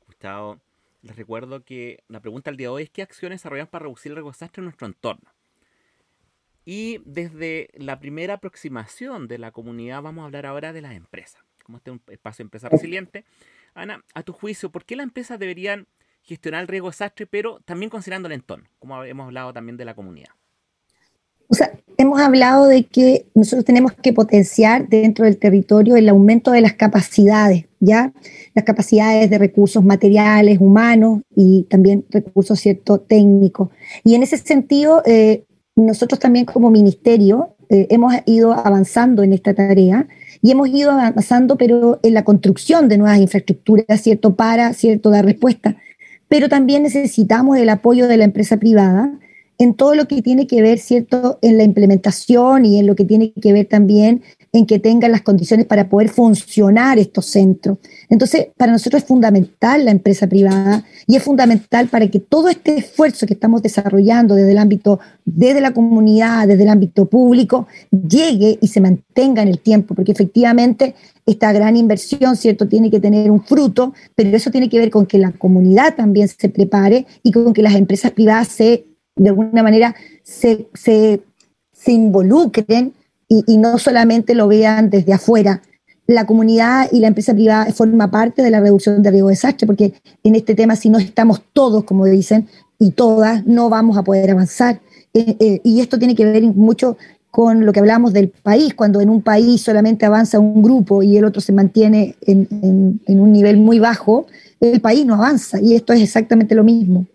escuchado, 0.00 0.60
les 1.02 1.16
recuerdo 1.16 1.64
que 1.64 2.02
la 2.08 2.20
pregunta 2.20 2.50
del 2.50 2.56
día 2.56 2.68
de 2.68 2.74
hoy 2.74 2.82
es: 2.84 2.90
¿qué 2.90 3.02
acciones 3.02 3.40
desarrollamos 3.40 3.70
para 3.70 3.84
reducir 3.84 4.10
el 4.10 4.16
riesgo 4.16 4.30
de 4.30 4.34
desastre 4.34 4.60
en 4.60 4.64
nuestro 4.64 4.86
entorno? 4.86 5.30
Y 6.64 7.00
desde 7.04 7.70
la 7.74 7.98
primera 7.98 8.34
aproximación 8.34 9.26
de 9.26 9.38
la 9.38 9.52
comunidad, 9.52 10.02
vamos 10.02 10.22
a 10.22 10.26
hablar 10.26 10.44
ahora 10.46 10.72
de 10.72 10.82
las 10.82 10.92
empresas. 10.92 11.42
Como 11.64 11.78
este 11.78 11.90
es 11.90 11.96
un 11.96 12.02
espacio 12.12 12.42
de 12.42 12.46
empresa 12.46 12.68
resiliente. 12.68 13.24
Ana, 13.74 14.04
a 14.14 14.22
tu 14.22 14.32
juicio, 14.32 14.70
¿por 14.70 14.84
qué 14.84 14.96
las 14.96 15.04
empresas 15.04 15.38
deberían 15.38 15.86
gestionar 16.22 16.60
el 16.62 16.68
riesgo 16.68 16.88
de 16.88 16.92
desastre, 16.92 17.26
pero 17.26 17.60
también 17.60 17.88
considerando 17.90 18.26
el 18.28 18.32
entorno? 18.32 18.68
Como 18.78 19.02
hemos 19.04 19.26
hablado 19.26 19.52
también 19.52 19.76
de 19.76 19.84
la 19.84 19.94
comunidad. 19.94 20.30
O 21.48 21.54
sea, 21.54 21.72
hemos 21.96 22.20
hablado 22.20 22.66
de 22.66 22.84
que 22.84 23.26
nosotros 23.34 23.64
tenemos 23.64 23.92
que 23.92 24.12
potenciar 24.12 24.88
dentro 24.88 25.24
del 25.24 25.36
territorio 25.36 25.96
el 25.96 26.08
aumento 26.08 26.52
de 26.52 26.60
las 26.60 26.74
capacidades, 26.74 27.64
¿ya? 27.80 28.12
Las 28.54 28.64
capacidades 28.64 29.28
de 29.30 29.38
recursos 29.38 29.84
materiales, 29.84 30.58
humanos 30.60 31.22
y 31.34 31.66
también 31.68 32.04
recursos, 32.10 32.60
¿cierto?, 32.60 33.00
técnicos. 33.00 33.70
Y 34.04 34.14
en 34.14 34.22
ese 34.22 34.36
sentido, 34.38 35.02
eh, 35.06 35.44
nosotros 35.74 36.20
también 36.20 36.44
como 36.44 36.70
ministerio 36.70 37.56
eh, 37.68 37.88
hemos 37.90 38.14
ido 38.26 38.52
avanzando 38.52 39.22
en 39.22 39.32
esta 39.32 39.52
tarea 39.54 40.06
y 40.40 40.52
hemos 40.52 40.68
ido 40.68 40.92
avanzando, 40.92 41.56
pero 41.56 41.98
en 42.02 42.14
la 42.14 42.24
construcción 42.24 42.88
de 42.88 42.98
nuevas 42.98 43.18
infraestructuras, 43.18 44.00
¿cierto?, 44.00 44.36
para, 44.36 44.72
¿cierto?, 44.72 45.10
dar 45.10 45.24
respuesta. 45.24 45.76
Pero 46.28 46.48
también 46.48 46.84
necesitamos 46.84 47.56
el 47.58 47.70
apoyo 47.70 48.06
de 48.06 48.18
la 48.18 48.24
empresa 48.24 48.58
privada 48.58 49.18
en 49.58 49.74
todo 49.74 49.94
lo 49.94 50.06
que 50.06 50.22
tiene 50.22 50.46
que 50.46 50.62
ver, 50.62 50.78
¿cierto?, 50.78 51.38
en 51.42 51.58
la 51.58 51.64
implementación 51.64 52.64
y 52.64 52.78
en 52.78 52.86
lo 52.86 52.94
que 52.94 53.04
tiene 53.04 53.32
que 53.32 53.52
ver 53.52 53.66
también 53.66 54.22
en 54.52 54.66
que 54.66 54.78
tengan 54.78 55.12
las 55.12 55.22
condiciones 55.22 55.66
para 55.66 55.88
poder 55.88 56.08
funcionar 56.08 56.98
estos 56.98 57.26
centros. 57.26 57.78
Entonces, 58.08 58.48
para 58.56 58.72
nosotros 58.72 59.02
es 59.02 59.08
fundamental 59.08 59.84
la 59.84 59.90
empresa 59.90 60.26
privada 60.26 60.84
y 61.06 61.16
es 61.16 61.22
fundamental 61.22 61.88
para 61.88 62.08
que 62.08 62.20
todo 62.20 62.48
este 62.48 62.76
esfuerzo 62.78 63.26
que 63.26 63.34
estamos 63.34 63.62
desarrollando 63.62 64.34
desde 64.34 64.52
el 64.52 64.58
ámbito, 64.58 65.00
desde 65.24 65.60
la 65.60 65.72
comunidad, 65.72 66.48
desde 66.48 66.62
el 66.62 66.70
ámbito 66.70 67.06
público, 67.06 67.66
llegue 67.90 68.58
y 68.60 68.68
se 68.68 68.80
mantenga 68.80 69.42
en 69.42 69.48
el 69.48 69.58
tiempo, 69.58 69.94
porque 69.94 70.12
efectivamente 70.12 70.94
esta 71.26 71.52
gran 71.52 71.76
inversión, 71.76 72.36
¿cierto?, 72.36 72.68
tiene 72.68 72.90
que 72.90 73.00
tener 73.00 73.30
un 73.30 73.44
fruto, 73.44 73.92
pero 74.14 74.34
eso 74.34 74.50
tiene 74.50 74.70
que 74.70 74.78
ver 74.78 74.90
con 74.90 75.04
que 75.04 75.18
la 75.18 75.32
comunidad 75.32 75.94
también 75.94 76.28
se 76.28 76.48
prepare 76.48 77.06
y 77.22 77.32
con 77.32 77.52
que 77.52 77.62
las 77.62 77.74
empresas 77.74 78.12
privadas 78.12 78.48
se 78.48 78.86
de 79.18 79.28
alguna 79.28 79.62
manera 79.62 79.94
se, 80.22 80.68
se, 80.74 81.20
involucren 81.86 82.92
y, 83.28 83.56
no 83.58 83.78
solamente 83.78 84.34
lo 84.34 84.48
vean 84.48 84.90
desde 84.90 85.12
afuera. 85.12 85.62
La 86.06 86.26
comunidad 86.26 86.88
y 86.90 87.00
la 87.00 87.08
empresa 87.08 87.34
privada 87.34 87.66
forma 87.72 88.10
parte 88.10 88.42
de 88.42 88.50
la 88.50 88.60
reducción 88.60 89.02
de 89.02 89.10
riesgo 89.10 89.28
de 89.28 89.32
desastre, 89.32 89.66
porque 89.66 89.92
en 90.22 90.34
este 90.34 90.54
tema, 90.54 90.76
si 90.76 90.88
no 90.88 90.98
estamos 90.98 91.42
todos, 91.52 91.84
como 91.84 92.06
dicen, 92.06 92.48
y 92.78 92.92
todas, 92.92 93.46
no 93.46 93.68
vamos 93.68 93.98
a 93.98 94.02
poder 94.02 94.30
avanzar. 94.30 94.80
Eh, 95.12 95.36
eh, 95.38 95.60
y 95.64 95.80
esto 95.80 95.98
tiene 95.98 96.14
que 96.14 96.24
ver 96.24 96.42
mucho 96.44 96.96
con 97.30 97.66
lo 97.66 97.72
que 97.72 97.80
hablamos 97.80 98.14
del 98.14 98.30
país, 98.30 98.72
cuando 98.74 99.00
en 99.00 99.10
un 99.10 99.20
país 99.20 99.60
solamente 99.60 100.06
avanza 100.06 100.38
un 100.38 100.62
grupo 100.62 101.02
y 101.02 101.16
el 101.18 101.24
otro 101.24 101.42
se 101.42 101.52
mantiene 101.52 102.16
en, 102.22 102.48
en, 102.50 103.00
en 103.06 103.20
un 103.20 103.32
nivel 103.32 103.58
muy 103.58 103.78
bajo, 103.78 104.26
el 104.60 104.80
país 104.80 105.04
no 105.04 105.14
avanza, 105.14 105.60
y 105.60 105.74
esto 105.74 105.92
es 105.92 106.00
exactamente 106.00 106.54
lo 106.54 106.64
mismo. 106.64 107.06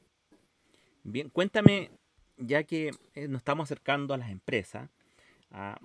Bien, 1.04 1.30
cuéntame, 1.30 1.92
ya 2.38 2.64
que 2.64 2.92
eh, 3.14 3.28
nos 3.28 3.40
estamos 3.40 3.66
acercando 3.66 4.14
a 4.14 4.18
las 4.18 4.30
empresas, 4.30 4.90
a, 5.52 5.78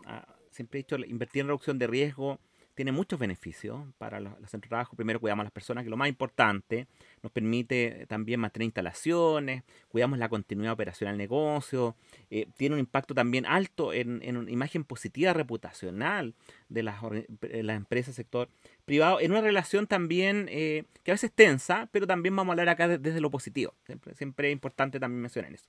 siempre 0.50 0.78
he 0.78 0.82
dicho, 0.82 0.96
invertir 0.96 1.40
en 1.42 1.48
reducción 1.48 1.78
de 1.78 1.86
riesgo 1.86 2.40
tiene 2.78 2.92
muchos 2.92 3.18
beneficios 3.18 3.80
para 3.98 4.20
los, 4.20 4.34
centros 4.34 4.62
de 4.62 4.68
trabajo. 4.68 4.94
Primero, 4.94 5.18
cuidamos 5.18 5.42
a 5.42 5.46
las 5.46 5.52
personas, 5.52 5.82
que 5.82 5.88
es 5.88 5.90
lo 5.90 5.96
más 5.96 6.08
importante. 6.08 6.86
Nos 7.24 7.32
permite 7.32 8.06
también 8.06 8.38
mantener 8.38 8.66
instalaciones, 8.66 9.64
cuidamos 9.88 10.16
la 10.16 10.28
continuidad 10.28 10.74
operacional 10.74 11.14
del 11.14 11.18
negocio. 11.18 11.96
Eh, 12.30 12.46
tiene 12.56 12.76
un 12.76 12.78
impacto 12.78 13.16
también 13.16 13.46
alto 13.46 13.92
en, 13.92 14.36
una 14.36 14.48
imagen 14.48 14.84
positiva 14.84 15.32
reputacional 15.32 16.34
de 16.68 16.84
las, 16.84 17.02
las 17.42 17.76
empresas, 17.76 18.14
sector 18.14 18.48
privado, 18.84 19.18
en 19.18 19.32
una 19.32 19.40
relación 19.40 19.88
también 19.88 20.46
eh, 20.48 20.84
que 21.02 21.10
a 21.10 21.14
veces 21.14 21.32
tensa, 21.32 21.88
pero 21.90 22.06
también 22.06 22.36
vamos 22.36 22.52
a 22.52 22.52
hablar 22.52 22.68
acá 22.68 22.86
desde, 22.86 23.20
lo 23.20 23.28
positivo. 23.28 23.74
Siempre, 23.86 24.14
siempre 24.14 24.50
es 24.50 24.52
importante 24.52 25.00
también 25.00 25.22
mencionar 25.22 25.52
eso. 25.52 25.66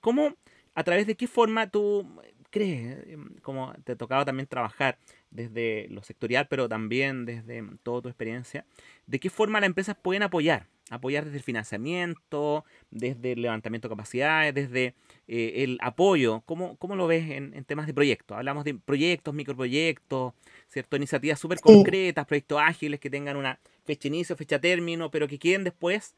¿Cómo 0.00 0.36
¿A 0.74 0.84
través 0.84 1.06
de 1.06 1.16
qué 1.16 1.26
forma 1.26 1.68
tú 1.68 2.06
crees, 2.50 3.04
como 3.42 3.74
te 3.84 3.92
ha 3.92 3.96
tocado 3.96 4.24
también 4.24 4.46
trabajar 4.46 4.98
desde 5.32 5.88
lo 5.88 6.02
sectorial, 6.02 6.46
pero 6.48 6.68
también 6.68 7.24
desde 7.24 7.64
toda 7.82 8.02
tu 8.02 8.08
experiencia, 8.08 8.64
de 9.06 9.18
qué 9.18 9.30
forma 9.30 9.60
las 9.60 9.66
empresas 9.66 9.96
pueden 10.00 10.22
apoyar? 10.22 10.68
Apoyar 10.90 11.24
desde 11.24 11.38
el 11.38 11.42
financiamiento, 11.42 12.64
desde 12.90 13.32
el 13.32 13.42
levantamiento 13.42 13.88
de 13.88 13.92
capacidades, 13.92 14.54
desde 14.54 14.94
eh, 15.26 15.64
el 15.64 15.78
apoyo. 15.80 16.42
¿Cómo, 16.44 16.76
¿Cómo, 16.76 16.96
lo 16.96 17.06
ves 17.06 17.30
en, 17.30 17.54
en, 17.54 17.64
temas 17.64 17.86
de 17.86 17.94
proyectos? 17.94 18.36
Hablamos 18.36 18.64
de 18.64 18.74
proyectos, 18.74 19.32
microproyectos, 19.32 20.34
¿cierto? 20.68 20.96
Iniciativas 20.96 21.40
súper 21.40 21.60
concretas, 21.60 22.26
proyectos 22.26 22.60
ágiles 22.60 23.00
que 23.00 23.08
tengan 23.08 23.36
una 23.36 23.58
fecha 23.84 24.08
inicio, 24.08 24.36
fecha 24.36 24.60
término, 24.60 25.10
pero 25.10 25.26
que 25.28 25.38
queden 25.38 25.64
después 25.64 26.14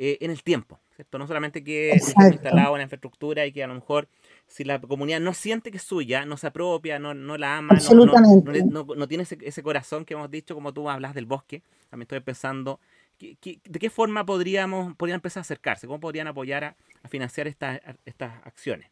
eh, 0.00 0.18
en 0.20 0.30
el 0.30 0.42
tiempo, 0.44 0.78
¿cierto? 0.94 1.18
No 1.18 1.26
solamente 1.26 1.64
que 1.64 1.98
instalado 2.30 2.74
en 2.74 2.78
la 2.78 2.82
infraestructura 2.84 3.46
y 3.46 3.52
que 3.52 3.64
a 3.64 3.66
lo 3.66 3.74
mejor 3.74 4.08
si 4.48 4.64
la 4.64 4.80
comunidad 4.80 5.20
no 5.20 5.34
siente 5.34 5.70
que 5.70 5.76
es 5.76 5.82
suya, 5.82 6.24
no 6.24 6.36
se 6.36 6.46
apropia, 6.46 6.98
no, 6.98 7.14
no 7.14 7.36
la 7.36 7.58
ama, 7.58 7.78
no, 7.92 8.04
no, 8.06 8.84
no, 8.96 9.08
tiene 9.08 9.22
ese, 9.22 9.38
ese, 9.42 9.62
corazón 9.62 10.04
que 10.04 10.14
hemos 10.14 10.30
dicho, 10.30 10.54
como 10.54 10.72
tú 10.72 10.88
hablas 10.88 11.14
del 11.14 11.26
bosque, 11.26 11.62
también 11.90 12.04
estoy 12.04 12.20
pensando, 12.20 12.80
¿qué, 13.18 13.36
qué, 13.40 13.60
de 13.62 13.78
qué 13.78 13.90
forma 13.90 14.24
podríamos, 14.24 14.96
podrían 14.96 15.16
empezar 15.16 15.40
a 15.40 15.42
acercarse? 15.42 15.86
¿Cómo 15.86 16.00
podrían 16.00 16.26
apoyar 16.26 16.64
a, 16.64 16.76
a 17.02 17.08
financiar 17.08 17.46
estas, 17.46 17.80
estas 18.06 18.32
acciones? 18.44 18.88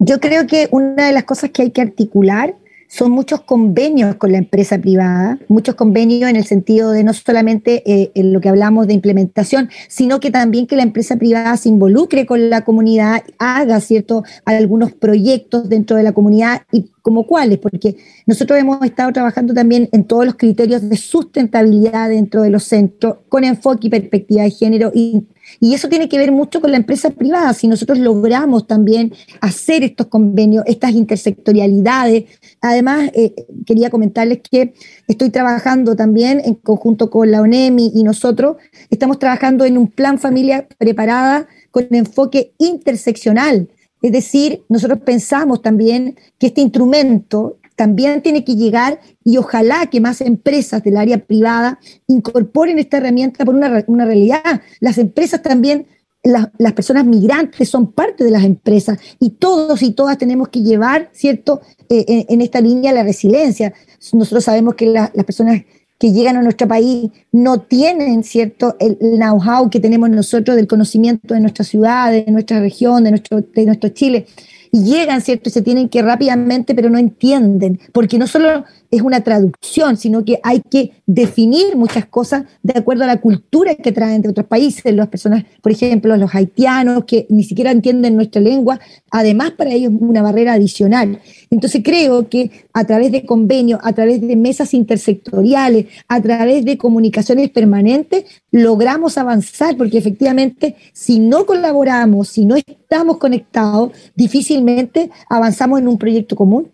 Yo 0.00 0.18
creo 0.18 0.46
que 0.46 0.68
una 0.72 1.06
de 1.06 1.12
las 1.12 1.24
cosas 1.24 1.50
que 1.50 1.62
hay 1.62 1.70
que 1.70 1.80
articular 1.80 2.54
son 2.94 3.10
muchos 3.10 3.40
convenios 3.40 4.14
con 4.14 4.30
la 4.30 4.38
empresa 4.38 4.78
privada, 4.78 5.36
muchos 5.48 5.74
convenios 5.74 6.30
en 6.30 6.36
el 6.36 6.44
sentido 6.44 6.92
de 6.92 7.02
no 7.02 7.12
solamente 7.12 7.82
eh, 7.90 8.12
en 8.14 8.32
lo 8.32 8.40
que 8.40 8.48
hablamos 8.48 8.86
de 8.86 8.94
implementación, 8.94 9.68
sino 9.88 10.20
que 10.20 10.30
también 10.30 10.68
que 10.68 10.76
la 10.76 10.84
empresa 10.84 11.16
privada 11.16 11.56
se 11.56 11.70
involucre 11.70 12.24
con 12.24 12.50
la 12.50 12.60
comunidad, 12.60 13.24
haga 13.40 13.80
cierto 13.80 14.22
algunos 14.44 14.92
proyectos 14.92 15.68
dentro 15.68 15.96
de 15.96 16.04
la 16.04 16.12
comunidad 16.12 16.62
y 16.70 16.92
como 17.04 17.26
cuáles, 17.26 17.58
porque 17.58 17.96
nosotros 18.24 18.58
hemos 18.58 18.82
estado 18.82 19.12
trabajando 19.12 19.52
también 19.52 19.90
en 19.92 20.04
todos 20.04 20.24
los 20.24 20.36
criterios 20.36 20.88
de 20.88 20.96
sustentabilidad 20.96 22.08
dentro 22.08 22.40
de 22.40 22.48
los 22.48 22.64
centros, 22.64 23.18
con 23.28 23.44
enfoque 23.44 23.88
y 23.88 23.90
perspectiva 23.90 24.42
de 24.44 24.50
género, 24.50 24.90
y, 24.94 25.26
eso 25.60 25.90
tiene 25.90 26.08
que 26.08 26.16
ver 26.16 26.32
mucho 26.32 26.62
con 26.62 26.70
la 26.70 26.78
empresa 26.78 27.10
privada. 27.10 27.52
Si 27.52 27.68
nosotros 27.68 27.98
logramos 27.98 28.66
también 28.66 29.12
hacer 29.42 29.84
estos 29.84 30.06
convenios, 30.06 30.64
estas 30.66 30.92
intersectorialidades, 30.92 32.24
además 32.62 33.10
eh, 33.12 33.34
quería 33.66 33.90
comentarles 33.90 34.38
que 34.50 34.72
estoy 35.06 35.28
trabajando 35.28 35.94
también 35.94 36.40
en 36.42 36.54
conjunto 36.54 37.10
con 37.10 37.30
la 37.30 37.42
ONEMI 37.42 37.92
y 37.94 38.02
nosotros, 38.02 38.56
estamos 38.88 39.18
trabajando 39.18 39.66
en 39.66 39.76
un 39.76 39.88
plan 39.88 40.18
familia 40.18 40.66
preparada 40.78 41.46
con 41.70 41.86
enfoque 41.90 42.54
interseccional 42.56 43.68
es 44.04 44.12
decir, 44.12 44.62
nosotros 44.68 44.98
pensamos 45.02 45.62
también 45.62 46.18
que 46.38 46.48
este 46.48 46.60
instrumento 46.60 47.56
también 47.74 48.20
tiene 48.20 48.44
que 48.44 48.54
llegar 48.54 49.00
y 49.24 49.38
ojalá 49.38 49.86
que 49.86 49.98
más 49.98 50.20
empresas 50.20 50.82
del 50.84 50.98
área 50.98 51.24
privada 51.24 51.78
incorporen 52.06 52.78
esta 52.78 52.98
herramienta 52.98 53.46
por 53.46 53.54
una, 53.54 53.82
una 53.86 54.04
realidad. 54.04 54.60
Las 54.80 54.98
empresas 54.98 55.40
también, 55.40 55.86
las 56.22 56.72
personas 56.74 57.06
migrantes 57.06 57.70
son 57.70 57.92
parte 57.92 58.24
de 58.24 58.30
las 58.30 58.44
empresas 58.44 58.98
y 59.20 59.30
todos 59.30 59.82
y 59.82 59.92
todas 59.92 60.18
tenemos 60.18 60.48
que 60.48 60.60
llevar, 60.60 61.08
¿cierto?, 61.14 61.62
eh, 61.88 62.26
en, 62.28 62.42
esta 62.42 62.60
línea 62.60 62.92
la 62.92 63.04
resiliencia. 63.04 63.72
Nosotros 64.12 64.44
sabemos 64.44 64.74
que 64.74 64.84
las 64.84 65.24
personas 65.24 65.62
que 65.98 66.12
llegan 66.12 66.36
a 66.36 66.42
nuestro 66.42 66.66
país 66.68 67.10
no 67.32 67.60
tienen, 67.60 68.24
¿cierto?, 68.24 68.76
el 68.80 68.98
know-how 68.98 69.70
que 69.70 69.80
tenemos 69.80 70.10
nosotros 70.10 70.56
del 70.56 70.66
conocimiento 70.66 71.34
de 71.34 71.40
nuestra 71.40 71.64
ciudad, 71.64 72.10
de 72.10 72.24
nuestra 72.28 72.60
región, 72.60 73.04
de 73.04 73.10
nuestro, 73.10 73.40
de 73.40 73.66
nuestro 73.66 73.88
Chile. 73.90 74.26
Y 74.72 74.82
llegan, 74.82 75.20
¿cierto?, 75.20 75.48
y 75.48 75.52
se 75.52 75.62
tienen 75.62 75.88
que 75.88 76.02
rápidamente, 76.02 76.74
pero 76.74 76.90
no 76.90 76.98
entienden, 76.98 77.78
porque 77.92 78.18
no 78.18 78.26
solo 78.26 78.64
es 78.90 79.02
una 79.02 79.22
traducción, 79.22 79.96
sino 79.96 80.24
que 80.24 80.40
hay 80.42 80.62
que 80.68 80.92
definir 81.06 81.76
muchas 81.76 82.06
cosas 82.06 82.42
de 82.62 82.78
acuerdo 82.78 83.04
a 83.04 83.06
la 83.06 83.20
cultura 83.20 83.76
que 83.76 83.92
traen 83.92 84.22
de 84.22 84.30
otros 84.30 84.46
países, 84.46 84.92
las 84.94 85.08
personas, 85.08 85.44
por 85.62 85.70
ejemplo, 85.70 86.16
los 86.16 86.34
haitianos 86.34 87.04
que 87.04 87.26
ni 87.30 87.44
siquiera 87.44 87.70
entienden 87.70 88.16
nuestra 88.16 88.40
lengua, 88.40 88.80
además 89.10 89.52
para 89.52 89.70
ellos 89.70 89.92
es 89.92 90.00
una 90.00 90.22
barrera 90.22 90.54
adicional. 90.54 91.20
Entonces 91.50 91.82
creo 91.84 92.28
que 92.28 92.66
a 92.72 92.84
través 92.84 93.12
de 93.12 93.24
convenios, 93.24 93.80
a 93.82 93.92
través 93.92 94.20
de 94.20 94.36
mesas 94.36 94.74
intersectoriales, 94.74 95.86
a 96.08 96.20
través 96.20 96.64
de 96.64 96.78
comunicaciones 96.78 97.50
permanentes, 97.50 98.42
logramos 98.50 99.18
avanzar, 99.18 99.76
porque 99.76 99.98
efectivamente 99.98 100.76
si 100.92 101.18
no 101.18 101.46
colaboramos, 101.46 102.28
si 102.28 102.44
no 102.44 102.56
estamos 102.56 103.18
conectados, 103.18 103.92
difícilmente 104.14 105.10
avanzamos 105.28 105.80
en 105.80 105.88
un 105.88 105.98
proyecto 105.98 106.36
común. 106.36 106.72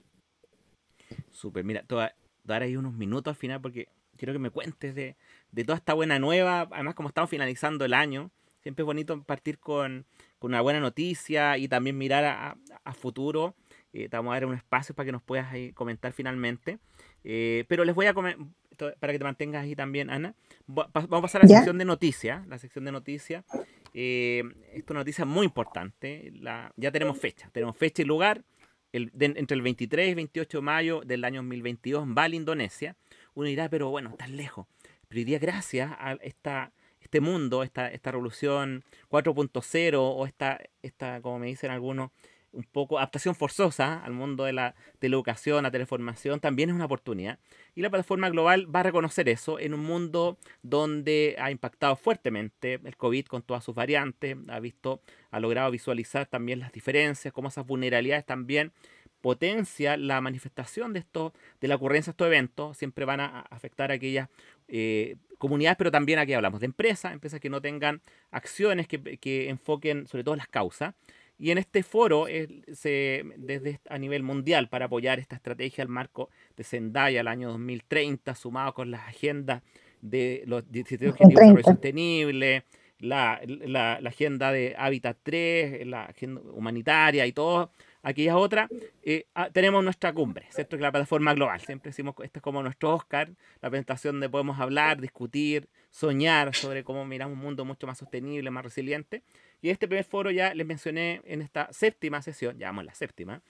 Súper, 1.30 1.64
mira, 1.64 1.82
te 1.86 1.94
voy 1.94 2.04
a 2.04 2.14
dar 2.44 2.62
ahí 2.62 2.76
unos 2.76 2.92
minutos 2.94 3.30
al 3.32 3.36
final 3.36 3.60
porque 3.60 3.88
quiero 4.16 4.34
que 4.34 4.38
me 4.38 4.50
cuentes 4.50 4.94
de, 4.94 5.16
de 5.52 5.64
toda 5.64 5.78
esta 5.78 5.94
buena 5.94 6.18
nueva. 6.18 6.68
Además, 6.70 6.94
como 6.94 7.08
estamos 7.08 7.30
finalizando 7.30 7.84
el 7.86 7.94
año, 7.94 8.30
siempre 8.62 8.82
es 8.82 8.86
bonito 8.86 9.22
partir 9.22 9.58
con, 9.58 10.04
con 10.38 10.50
una 10.50 10.60
buena 10.60 10.80
noticia 10.80 11.56
y 11.56 11.68
también 11.68 11.96
mirar 11.96 12.24
a, 12.24 12.56
a 12.84 12.92
futuro. 12.92 13.54
Eh, 13.92 14.08
te 14.08 14.16
vamos 14.16 14.32
a 14.32 14.34
dar 14.34 14.46
un 14.46 14.54
espacio 14.54 14.94
para 14.94 15.06
que 15.06 15.12
nos 15.12 15.22
puedas 15.22 15.52
ahí 15.52 15.72
comentar 15.72 16.12
finalmente. 16.12 16.78
Eh, 17.24 17.64
pero 17.68 17.84
les 17.84 17.94
voy 17.94 18.06
a 18.06 18.14
para 18.14 19.12
que 19.12 19.18
te 19.18 19.24
mantengas 19.24 19.64
ahí 19.64 19.76
también, 19.76 20.10
Ana. 20.10 20.34
Vamos 20.66 20.90
a 20.94 21.22
pasar 21.22 21.42
a 21.42 21.44
la 21.44 21.54
sección 21.54 21.78
de 21.78 21.84
noticias. 21.84 22.46
La 22.46 22.58
sección 22.58 22.84
de 22.84 22.92
noticias. 22.92 23.44
Eh, 23.92 24.42
es 24.72 24.84
una 24.88 25.00
noticia 25.00 25.24
muy 25.24 25.44
importante. 25.46 26.32
La, 26.34 26.72
ya 26.76 26.90
tenemos 26.90 27.18
fecha. 27.18 27.50
Tenemos 27.52 27.76
fecha 27.76 28.02
y 28.02 28.04
lugar 28.04 28.44
entre 28.92 29.54
el 29.54 29.62
23 29.62 30.10
y 30.10 30.14
28 30.14 30.58
de 30.58 30.62
mayo 30.62 31.00
del 31.04 31.24
año 31.24 31.40
2022 31.42 32.02
en 32.04 32.14
Bali, 32.14 32.36
Indonesia. 32.36 32.96
Uno 33.34 33.48
dirá, 33.48 33.68
pero 33.68 33.90
bueno, 33.90 34.14
tan 34.16 34.36
lejos. 34.36 34.66
Pero 35.08 35.18
hoy 35.18 35.24
día, 35.24 35.38
gracias 35.38 35.92
a 35.98 36.12
esta, 36.22 36.72
este 37.00 37.20
mundo, 37.20 37.62
esta, 37.62 37.88
esta 37.88 38.12
revolución 38.12 38.84
4.0 39.10 39.94
o 39.98 40.26
esta, 40.26 40.60
esta, 40.82 41.20
como 41.20 41.40
me 41.40 41.46
dicen 41.46 41.70
algunos, 41.70 42.10
un 42.52 42.64
poco 42.64 42.98
adaptación 42.98 43.34
forzosa 43.34 44.02
al 44.04 44.12
mundo 44.12 44.44
de 44.44 44.52
la, 44.52 44.74
de 45.00 45.08
la 45.08 45.70
teleformación, 45.70 46.40
también 46.40 46.70
es 46.70 46.74
una 46.74 46.86
oportunidad. 46.86 47.38
Y 47.74 47.82
la 47.82 47.90
plataforma 47.90 48.28
global 48.30 48.74
va 48.74 48.80
a 48.80 48.84
reconocer 48.84 49.28
eso 49.28 49.58
en 49.58 49.74
un 49.74 49.80
mundo 49.80 50.38
donde 50.62 51.36
ha 51.38 51.50
impactado 51.50 51.96
fuertemente 51.96 52.80
el 52.84 52.96
COVID 52.96 53.26
con 53.26 53.42
todas 53.42 53.64
sus 53.64 53.74
variantes, 53.74 54.36
ha 54.48 54.60
visto, 54.60 55.00
ha 55.30 55.40
logrado 55.40 55.70
visualizar 55.70 56.26
también 56.26 56.60
las 56.60 56.72
diferencias, 56.72 57.32
cómo 57.32 57.48
esas 57.48 57.66
vulnerabilidades 57.66 58.26
también 58.26 58.72
potencia 59.20 59.96
la 59.96 60.20
manifestación 60.20 60.92
de 60.92 61.00
esto, 61.00 61.32
de 61.60 61.68
la 61.68 61.76
ocurrencia 61.76 62.10
de 62.10 62.14
estos 62.14 62.26
eventos, 62.26 62.76
siempre 62.76 63.04
van 63.04 63.20
a 63.20 63.40
afectar 63.50 63.90
a 63.90 63.94
aquellas 63.94 64.28
eh, 64.68 65.16
comunidades, 65.38 65.76
pero 65.76 65.90
también 65.90 66.18
aquí 66.18 66.32
hablamos 66.32 66.60
de 66.60 66.66
empresas, 66.66 67.12
empresas 67.12 67.40
que 67.40 67.50
no 67.50 67.60
tengan 67.60 68.00
acciones 68.30 68.88
que, 68.88 69.18
que 69.18 69.48
enfoquen 69.48 70.06
sobre 70.06 70.24
todo 70.24 70.36
las 70.36 70.48
causas. 70.48 70.94
Y 71.40 71.50
en 71.50 71.56
este 71.56 71.82
foro, 71.82 72.26
se, 72.74 73.24
desde 73.38 73.80
a 73.88 73.96
nivel 73.96 74.22
mundial, 74.22 74.68
para 74.68 74.84
apoyar 74.84 75.18
esta 75.18 75.36
estrategia, 75.36 75.80
el 75.80 75.88
marco 75.88 76.28
de 76.54 76.64
Zendaya 76.64 77.20
al 77.20 77.28
año 77.28 77.48
2030, 77.48 78.34
sumado 78.34 78.74
con 78.74 78.90
las 78.90 79.08
agendas 79.08 79.62
de 80.02 80.42
los 80.46 80.70
17 80.70 81.08
Objetivos 81.08 81.34
de 81.34 81.40
Desarrollo 81.40 81.64
Sostenible, 81.64 82.64
la, 82.98 83.40
la, 83.46 83.98
la, 84.02 84.10
agenda 84.10 84.52
de 84.52 84.74
Hábitat 84.76 85.16
3, 85.22 85.86
la 85.86 86.04
agenda 86.04 86.42
humanitaria 86.52 87.26
y 87.26 87.32
todo, 87.32 87.70
aquellas 88.02 88.36
otras, 88.36 88.68
eh, 89.02 89.26
ah, 89.34 89.48
tenemos 89.50 89.82
nuestra 89.82 90.12
cumbre, 90.12 90.46
¿cierto? 90.50 90.76
Que 90.76 90.82
la 90.82 90.92
plataforma 90.92 91.34
global. 91.34 91.60
Siempre 91.60 91.90
decimos 91.90 92.14
esto 92.22 92.38
es 92.38 92.42
como 92.42 92.62
nuestro 92.62 92.94
Oscar, 92.94 93.30
la 93.62 93.70
presentación 93.70 94.16
donde 94.16 94.28
podemos 94.28 94.60
hablar, 94.60 95.00
discutir, 95.00 95.68
soñar 95.90 96.54
sobre 96.54 96.84
cómo 96.84 97.04
miramos 97.04 97.36
un 97.36 97.42
mundo 97.42 97.64
mucho 97.64 97.86
más 97.86 97.98
sostenible, 97.98 98.50
más 98.50 98.64
resiliente. 98.64 99.22
Y 99.62 99.70
este 99.70 99.86
primer 99.88 100.04
foro 100.04 100.30
ya 100.30 100.54
les 100.54 100.66
mencioné 100.66 101.20
en 101.24 101.42
esta 101.42 101.72
séptima 101.72 102.22
sesión, 102.22 102.58
llamamos 102.58 102.84
la 102.84 102.94
séptima, 102.94 103.42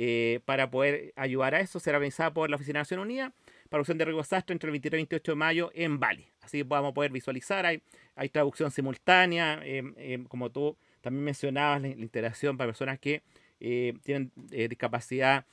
eh, 0.00 0.40
para 0.44 0.70
poder 0.70 1.12
ayudar 1.16 1.56
a 1.56 1.60
eso, 1.60 1.80
será 1.80 1.96
organizada 1.96 2.32
por 2.32 2.48
la 2.48 2.54
Oficina 2.56 2.78
de 2.78 2.82
Naciones 2.82 3.04
Unidas 3.04 3.32
para 3.68 3.80
opción 3.80 3.98
de 3.98 4.04
riesgo 4.04 4.20
desastre 4.20 4.52
entre 4.52 4.68
el 4.68 4.72
23 4.72 4.96
y 4.96 5.00
28 5.00 5.32
de 5.32 5.36
mayo 5.36 5.70
en 5.74 5.98
Bali. 5.98 6.26
Así 6.40 6.62
vamos 6.62 6.92
a 6.92 6.94
poder 6.94 7.10
visualizar, 7.10 7.66
hay, 7.66 7.82
hay 8.14 8.28
traducción 8.28 8.70
simultánea, 8.70 9.60
em, 9.64 9.94
em, 9.96 10.24
como 10.24 10.50
tú 10.50 10.76
también 11.00 11.24
mencionabas, 11.24 11.82
la, 11.82 11.88
interacción 11.88 12.56
para 12.56 12.68
personas 12.68 13.00
que 13.00 13.22
eh, 13.58 13.92
tienen 14.04 14.30
eh, 14.52 14.68
discapacidad 14.68 15.44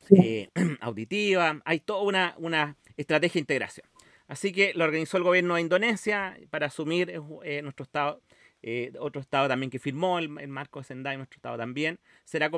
auditiva, 0.80 1.62
hay 1.64 1.80
toda 1.80 2.02
una, 2.02 2.34
una 2.36 2.76
estrategia 2.98 3.38
de 3.38 3.40
integración. 3.40 3.86
Así 4.28 4.52
que 4.52 4.74
lo 4.74 4.84
organizó 4.84 5.16
el 5.16 5.22
gobierno 5.22 5.54
de 5.54 5.62
Indonesia 5.62 6.36
para 6.50 6.66
asumir 6.66 7.18
nuestro 7.62 7.84
estado 7.84 8.20
eh, 8.66 8.92
otro 8.98 9.20
estado 9.20 9.46
también 9.46 9.68
que 9.68 9.78
firmó 9.78 10.18
el, 10.18 10.30
marco 10.30 10.80
de 10.80 10.86
Sendai, 10.86 11.18
nuestro 11.18 11.36
estado 11.36 11.58
también, 11.58 11.98
será 12.24 12.50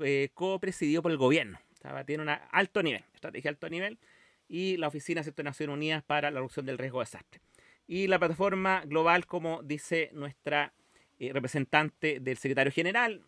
eh, 0.00 0.30
copresidido 0.34 1.02
por 1.02 1.12
el 1.12 1.18
gobierno. 1.18 1.60
Tiene 2.04 2.24
un 2.24 2.30
alto 2.50 2.82
nivel, 2.82 3.04
estrategia 3.14 3.48
alto 3.48 3.70
nivel, 3.70 3.96
y 4.48 4.76
la 4.76 4.88
Oficina 4.88 5.22
de 5.22 5.42
Naciones 5.44 5.72
Unidas 5.72 6.02
para 6.02 6.32
la 6.32 6.40
Reducción 6.40 6.66
del 6.66 6.78
Riesgo 6.78 6.98
de 6.98 7.04
Desastre. 7.04 7.40
Y 7.86 8.08
la 8.08 8.18
plataforma 8.18 8.82
global, 8.84 9.26
como 9.26 9.62
dice 9.62 10.10
nuestra 10.14 10.72
eh, 11.20 11.32
representante 11.32 12.18
del 12.18 12.36
secretario 12.36 12.72
general, 12.72 13.22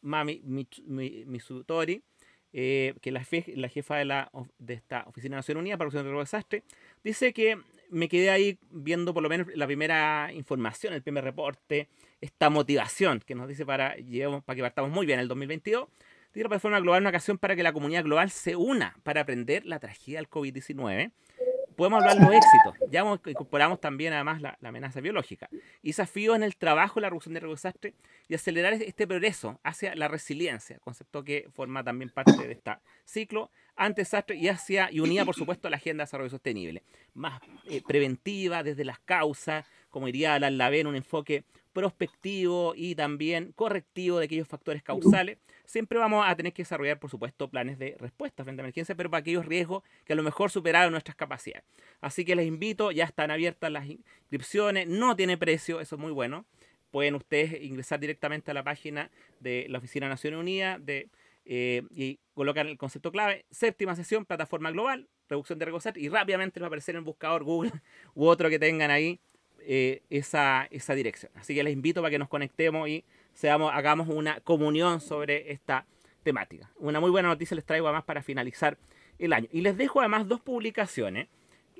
Mami 0.00 0.40
Mitsutori, 0.44 2.04
eh, 2.52 2.94
que 3.02 3.10
la, 3.10 3.26
la 3.56 3.68
jefa 3.68 3.96
de, 3.96 4.04
la, 4.04 4.30
de 4.58 4.74
esta 4.74 5.02
Oficina 5.08 5.34
de 5.34 5.38
Naciones 5.40 5.60
Unidas 5.60 5.78
para 5.78 5.90
la 5.90 6.02
de 6.04 6.18
Desastre, 6.18 6.62
dice 7.02 7.32
que 7.32 7.58
me 7.90 8.08
quedé 8.08 8.30
ahí 8.30 8.58
viendo 8.70 9.14
por 9.14 9.22
lo 9.22 9.28
menos 9.28 9.46
la 9.54 9.66
primera 9.66 10.30
información, 10.32 10.92
el 10.92 11.02
primer 11.02 11.24
reporte, 11.24 11.88
esta 12.20 12.50
motivación 12.50 13.20
que 13.20 13.34
nos 13.34 13.48
dice 13.48 13.64
para, 13.64 13.96
para 14.44 14.56
que 14.56 14.62
partamos 14.62 14.90
muy 14.90 15.06
bien 15.06 15.20
el 15.20 15.28
2022. 15.28 15.88
Dice 16.32 16.42
la 16.42 16.48
plataforma 16.50 16.80
global 16.80 17.02
una 17.02 17.10
ocasión 17.10 17.38
para 17.38 17.56
que 17.56 17.62
la 17.62 17.72
comunidad 17.72 18.04
global 18.04 18.30
se 18.30 18.54
una 18.54 18.96
para 19.02 19.22
aprender 19.22 19.64
la 19.64 19.78
tragedia 19.78 20.18
del 20.18 20.28
COVID-19 20.28 21.12
podemos 21.78 22.02
hablar 22.02 22.18
de 22.18 22.24
los 22.24 22.34
éxitos. 22.34 22.90
Ya 22.90 23.04
incorporamos 23.30 23.80
también 23.80 24.12
además 24.12 24.42
la, 24.42 24.58
amenaza 24.62 25.00
biológica. 25.00 25.48
Y 25.80 25.90
desafíos 25.90 26.34
en 26.34 26.42
el 26.42 26.56
trabajo, 26.56 26.98
la 26.98 27.08
reducción 27.08 27.34
de 27.34 27.40
desastre 27.40 27.94
y 28.26 28.34
acelerar 28.34 28.72
este 28.74 29.06
progreso 29.06 29.60
hacia 29.62 29.94
la 29.94 30.08
resiliencia, 30.08 30.80
concepto 30.80 31.22
que 31.22 31.48
forma 31.54 31.84
también 31.84 32.10
parte 32.10 32.32
de 32.32 32.52
este 32.52 32.72
ciclo 33.04 33.50
ante 33.76 34.02
desastre 34.02 34.36
y 34.36 34.48
hacia 34.48 34.90
y 34.90 34.98
unida 34.98 35.24
por 35.24 35.36
supuesto 35.36 35.68
a 35.68 35.70
la 35.70 35.76
agenda 35.76 36.02
de 36.02 36.06
desarrollo 36.06 36.30
sostenible. 36.30 36.82
Más 37.14 37.40
eh, 37.70 37.80
preventiva 37.86 38.64
desde 38.64 38.84
las 38.84 38.98
causas, 38.98 39.64
como 39.88 40.06
diría 40.06 40.34
Alan 40.34 40.58
Lavén, 40.58 40.88
un 40.88 40.96
enfoque 40.96 41.44
prospectivo 41.72 42.74
y 42.74 42.96
también 42.96 43.52
correctivo 43.52 44.18
de 44.18 44.24
aquellos 44.24 44.48
factores 44.48 44.82
causales 44.82 45.38
siempre 45.68 45.98
vamos 45.98 46.24
a 46.26 46.34
tener 46.34 46.54
que 46.54 46.62
desarrollar, 46.62 46.98
por 46.98 47.10
supuesto, 47.10 47.48
planes 47.48 47.78
de 47.78 47.94
respuesta 48.00 48.42
frente 48.42 48.62
a 48.62 48.64
emergencia, 48.64 48.94
pero 48.94 49.10
para 49.10 49.20
aquellos 49.20 49.44
riesgos 49.44 49.82
que 50.06 50.14
a 50.14 50.16
lo 50.16 50.22
mejor 50.22 50.50
superaron 50.50 50.92
nuestras 50.92 51.14
capacidades. 51.14 51.64
Así 52.00 52.24
que 52.24 52.34
les 52.34 52.46
invito, 52.46 52.90
ya 52.90 53.04
están 53.04 53.30
abiertas 53.30 53.70
las 53.70 53.86
inscripciones, 53.86 54.88
no 54.88 55.14
tiene 55.14 55.36
precio, 55.36 55.80
eso 55.80 55.96
es 55.96 56.00
muy 56.00 56.10
bueno. 56.10 56.46
Pueden 56.90 57.14
ustedes 57.14 57.62
ingresar 57.62 58.00
directamente 58.00 58.50
a 58.50 58.54
la 58.54 58.64
página 58.64 59.10
de 59.40 59.66
la 59.68 59.76
Oficina 59.76 60.06
de 60.06 60.10
Naciones 60.10 60.40
Unidas 60.40 60.80
eh, 61.44 61.82
y 61.90 62.18
colocar 62.32 62.66
el 62.66 62.78
concepto 62.78 63.12
clave, 63.12 63.44
séptima 63.50 63.94
sesión, 63.94 64.24
plataforma 64.24 64.70
global, 64.70 65.06
reducción 65.28 65.58
de 65.58 65.66
riesgos 65.66 65.84
y 65.96 66.08
rápidamente 66.08 66.60
les 66.60 66.62
va 66.62 66.66
a 66.66 66.68
aparecer 66.68 66.94
en 66.94 67.00
el 67.00 67.04
buscador 67.04 67.44
Google 67.44 67.72
u 68.14 68.24
otro 68.24 68.48
que 68.48 68.58
tengan 68.58 68.90
ahí 68.90 69.20
eh, 69.60 70.00
esa, 70.08 70.66
esa 70.70 70.94
dirección. 70.94 71.30
Así 71.34 71.54
que 71.54 71.62
les 71.62 71.74
invito 71.74 72.00
para 72.00 72.10
que 72.10 72.18
nos 72.18 72.30
conectemos 72.30 72.88
y 72.88 73.04
seamos, 73.38 73.70
hagamos 73.72 74.08
una 74.08 74.40
comunión 74.40 75.00
sobre 75.00 75.52
esta 75.52 75.86
temática. 76.24 76.72
Una 76.76 76.98
muy 76.98 77.10
buena 77.10 77.28
noticia 77.28 77.54
les 77.54 77.64
traigo 77.64 77.86
además 77.86 78.02
para 78.02 78.20
finalizar 78.20 78.76
el 79.16 79.32
año. 79.32 79.48
Y 79.52 79.60
les 79.60 79.76
dejo 79.76 80.00
además 80.00 80.26
dos 80.26 80.40
publicaciones 80.40 81.28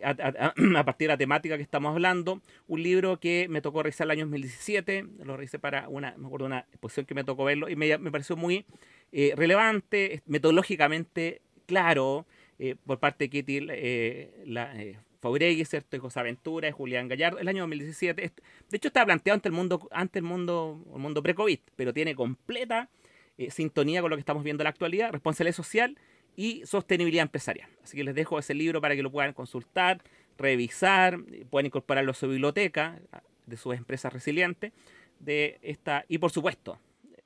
a, 0.05 0.15
partir 0.85 1.09
de 1.09 1.15
la 1.15 1.17
temática 1.17 1.57
que 1.57 1.65
estamos 1.65 1.91
hablando. 1.91 2.41
Un 2.69 2.85
libro 2.85 3.19
que 3.19 3.49
me 3.51 3.61
tocó 3.61 3.83
revisar 3.83 4.05
el 4.05 4.13
año 4.13 4.27
2017, 4.27 5.05
lo 5.25 5.37
revisé 5.37 5.59
para 5.59 5.89
una, 5.89 6.15
me 6.17 6.27
acuerdo 6.27 6.47
una 6.47 6.61
exposición 6.61 7.07
que 7.07 7.17
me 7.17 7.25
tocó 7.25 7.43
verlo 7.45 7.69
y 7.69 7.75
me, 7.75 7.99
pareció 7.99 8.37
muy 8.37 8.65
eh, 9.11 9.33
relevante, 9.37 10.23
metodológicamente 10.27 11.43
claro, 11.67 12.25
eh, 12.61 12.77
por 12.87 13.01
parte 13.01 13.25
de 13.25 13.31
Kitty 13.31 13.67
eh, 13.69 14.45
la, 14.47 14.73
Fauregui, 15.21 15.65
¿cierto? 15.65 15.97
Y 15.97 15.99
José 16.01 16.21
Aventura, 16.21 16.69
y 16.69 16.73
Julián 16.73 17.09
Gallardo, 17.09 17.39
el 17.39 17.49
año 17.49 17.63
2017. 17.63 18.23
De 18.71 18.77
hecho, 18.77 18.89
está 18.89 19.05
planteado 19.05 19.35
ante 19.35 19.49
el 19.49 19.55
mundo, 19.55 19.89
ante 19.91 20.19
el 20.19 20.25
mundo, 20.25 20.85
el 20.95 21.01
mundo 21.01 21.23
pre-COVID, 21.23 21.59
pero 21.77 21.93
tiene 21.93 22.15
completa 22.15 22.89
eh, 23.37 23.51
sintonía 23.51 24.01
con 24.01 24.11
lo 24.11 24.17
que 24.17 24.21
estamos 24.21 24.45
viendo 24.45 24.63
en 24.63 24.65
la 24.65 24.71
actualidad, 24.71 25.13
responsabilidad 25.13 25.57
social 25.57 25.99
y 26.37 26.63
sostenibilidad 26.67 27.23
empresarial. 27.23 27.69
Así 27.83 27.97
que 27.97 28.05
les 28.05 28.15
dejo 28.15 28.39
ese 28.39 28.55
libro 28.55 28.81
para 28.81 28.95
que 28.95 29.03
lo 29.03 29.11
puedan 29.11 29.33
consultar, 29.33 30.03
revisar, 30.39 31.19
puedan 31.51 31.67
incorporarlo 31.67 32.13
a 32.13 32.15
su 32.15 32.29
biblioteca 32.29 33.01
de 33.47 33.57
sus 33.57 33.77
empresas 33.77 34.13
resilientes. 34.13 34.73
De 35.19 35.59
esta, 35.63 36.05
y 36.09 36.19
por 36.19 36.31
supuesto, 36.31 36.79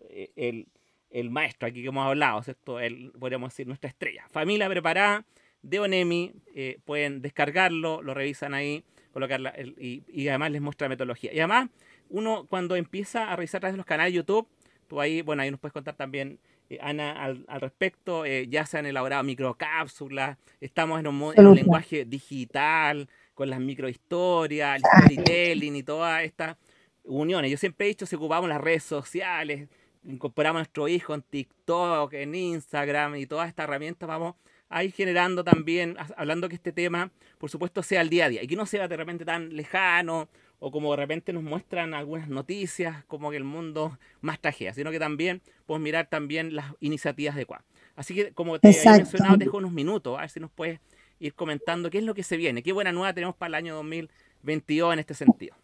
eh, 0.08 0.30
el, 0.36 0.66
el 1.10 1.30
maestro 1.30 1.68
aquí 1.68 1.82
que 1.82 1.88
hemos 1.88 2.06
hablado, 2.06 2.42
¿cierto? 2.42 2.80
El, 2.80 3.12
podríamos 3.18 3.52
decir 3.52 3.66
nuestra 3.66 3.90
estrella. 3.90 4.26
Familia 4.30 4.66
preparada 4.68 5.26
de 5.62 5.80
Onemi, 5.80 6.32
eh, 6.54 6.78
pueden 6.84 7.22
descargarlo, 7.22 8.02
lo 8.02 8.14
revisan 8.14 8.54
ahí, 8.54 8.84
colocarla 9.12 9.54
y, 9.78 10.28
además 10.28 10.50
les 10.50 10.60
muestra 10.60 10.86
la 10.86 10.90
metodología. 10.90 11.32
Y 11.32 11.38
además, 11.38 11.68
uno 12.08 12.46
cuando 12.48 12.76
empieza 12.76 13.30
a 13.30 13.36
revisar 13.36 13.58
a 13.58 13.60
través 13.60 13.74
de 13.74 13.78
los 13.78 13.86
canales 13.86 14.12
de 14.12 14.16
YouTube, 14.16 14.48
tú 14.88 15.00
ahí, 15.00 15.22
bueno, 15.22 15.42
ahí 15.42 15.50
nos 15.50 15.60
puedes 15.60 15.72
contar 15.72 15.96
también, 15.96 16.38
eh, 16.68 16.78
Ana, 16.80 17.12
al, 17.22 17.44
respecto, 17.60 18.24
eh, 18.24 18.48
ya 18.48 18.66
se 18.66 18.78
han 18.78 18.86
elaborado 18.86 19.22
microcápsulas, 19.22 20.38
estamos 20.60 20.98
en 21.00 21.06
un, 21.06 21.32
en 21.36 21.46
un 21.46 21.54
lenguaje 21.54 22.04
digital, 22.04 23.08
con 23.34 23.48
las 23.48 23.60
microhistorias, 23.60 24.76
el 24.76 24.82
storytelling 24.82 25.76
y 25.76 25.82
todas 25.82 26.22
estas 26.22 26.56
uniones. 27.04 27.50
Yo 27.50 27.56
siempre 27.56 27.86
he 27.86 27.88
dicho, 27.88 28.06
si 28.06 28.16
ocupamos 28.16 28.48
las 28.48 28.60
redes 28.60 28.82
sociales, 28.82 29.68
incorporamos 30.04 30.58
a 30.58 30.60
nuestro 30.60 30.88
hijo 30.88 31.14
en 31.14 31.22
TikTok, 31.22 32.12
en 32.14 32.34
Instagram 32.34 33.16
y 33.16 33.26
todas 33.26 33.48
estas 33.48 33.64
herramientas, 33.64 34.08
vamos 34.08 34.34
ahí 34.72 34.90
generando 34.90 35.44
también, 35.44 35.96
hablando 36.16 36.48
que 36.48 36.54
este 36.54 36.72
tema, 36.72 37.10
por 37.38 37.50
supuesto, 37.50 37.82
sea 37.82 38.00
el 38.00 38.08
día 38.08 38.24
a 38.24 38.28
día 38.28 38.42
y 38.42 38.46
que 38.46 38.56
no 38.56 38.66
sea 38.66 38.88
de 38.88 38.96
repente 38.96 39.24
tan 39.24 39.54
lejano 39.54 40.28
o 40.58 40.70
como 40.70 40.90
de 40.92 40.96
repente 40.96 41.32
nos 41.32 41.42
muestran 41.42 41.92
algunas 41.94 42.28
noticias 42.28 43.04
como 43.06 43.30
que 43.30 43.36
el 43.36 43.44
mundo 43.44 43.98
más 44.20 44.40
tragedia, 44.40 44.72
sino 44.72 44.90
que 44.90 44.98
también 44.98 45.42
podemos 45.66 45.84
mirar 45.84 46.08
también 46.08 46.54
las 46.56 46.66
iniciativas 46.80 47.34
de 47.34 47.40
adecuadas. 47.40 47.66
Así 47.94 48.14
que, 48.14 48.32
como 48.32 48.58
te 48.58 48.70
he 48.70 48.90
mencionado, 48.90 49.36
te 49.36 49.44
dejo 49.44 49.58
unos 49.58 49.72
minutos, 49.72 50.16
a 50.16 50.22
ver 50.22 50.30
si 50.30 50.40
nos 50.40 50.50
puedes 50.50 50.80
ir 51.18 51.34
comentando 51.34 51.90
qué 51.90 51.98
es 51.98 52.04
lo 52.04 52.14
que 52.14 52.22
se 52.22 52.36
viene, 52.36 52.62
qué 52.62 52.72
buena 52.72 52.92
nueva 52.92 53.12
tenemos 53.12 53.36
para 53.36 53.48
el 53.48 53.54
año 53.56 53.74
2022 53.76 54.94
en 54.94 54.98
este 54.98 55.14
sentido. 55.14 55.54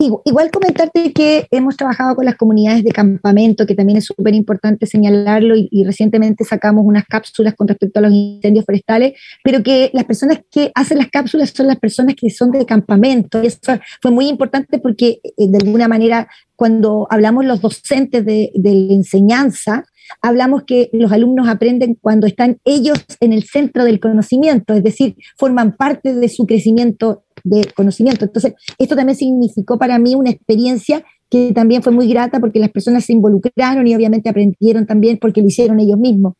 Igual 0.00 0.50
comentarte 0.50 1.12
que 1.12 1.46
hemos 1.50 1.76
trabajado 1.76 2.16
con 2.16 2.24
las 2.24 2.36
comunidades 2.36 2.82
de 2.84 2.90
campamento, 2.90 3.66
que 3.66 3.74
también 3.74 3.98
es 3.98 4.06
súper 4.06 4.34
importante 4.34 4.86
señalarlo, 4.86 5.54
y, 5.56 5.84
recientemente 5.84 6.44
sacamos 6.44 6.84
unas 6.86 7.04
cápsulas 7.04 7.54
con 7.54 7.68
respecto 7.68 7.98
a 7.98 8.02
los 8.02 8.12
incendios 8.12 8.64
forestales, 8.64 9.12
pero 9.44 9.62
que 9.62 9.90
las 9.92 10.04
personas 10.04 10.40
que 10.50 10.72
hacen 10.74 10.98
las 10.98 11.10
cápsulas 11.10 11.50
son 11.50 11.66
las 11.66 11.78
personas 11.78 12.14
que 12.14 12.30
son 12.30 12.50
de 12.50 12.64
campamento. 12.64 13.42
Y 13.42 13.48
eso 13.48 13.58
fue 14.00 14.10
muy 14.10 14.28
importante 14.28 14.78
porque 14.78 15.20
eh, 15.22 15.32
de 15.36 15.58
alguna 15.58 15.86
manera 15.86 16.28
cuando 16.56 17.06
hablamos 17.10 17.44
los 17.44 17.60
docentes 17.60 18.24
de, 18.24 18.52
de 18.54 18.74
la 18.74 18.94
enseñanza, 18.94 19.84
hablamos 20.22 20.64
que 20.64 20.90
los 20.92 21.12
alumnos 21.12 21.48
aprenden 21.48 21.96
cuando 22.00 22.26
están 22.26 22.58
ellos 22.64 22.98
en 23.20 23.32
el 23.32 23.44
centro 23.44 23.84
del 23.84 24.00
conocimiento, 24.00 24.74
es 24.74 24.82
decir, 24.82 25.16
forman 25.38 25.76
parte 25.76 26.14
de 26.14 26.28
su 26.28 26.46
crecimiento 26.46 27.24
de 27.44 27.64
conocimiento. 27.74 28.24
Entonces, 28.24 28.54
esto 28.78 28.96
también 28.96 29.16
significó 29.16 29.78
para 29.78 29.98
mí 29.98 30.14
una 30.14 30.30
experiencia 30.30 31.04
que 31.30 31.52
también 31.52 31.82
fue 31.82 31.92
muy 31.92 32.08
grata 32.08 32.40
porque 32.40 32.58
las 32.58 32.70
personas 32.70 33.04
se 33.04 33.12
involucraron 33.12 33.86
y 33.86 33.94
obviamente 33.94 34.28
aprendieron 34.28 34.84
también 34.86 35.18
porque 35.18 35.40
lo 35.40 35.46
hicieron 35.46 35.78
ellos 35.78 35.98
mismos. 35.98 36.34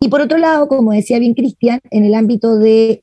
Y 0.00 0.08
por 0.08 0.20
otro 0.20 0.38
lado, 0.38 0.66
como 0.66 0.92
decía 0.92 1.20
bien 1.20 1.34
Cristian, 1.34 1.80
en 1.90 2.04
el 2.04 2.14
ámbito 2.14 2.58
del 2.58 3.00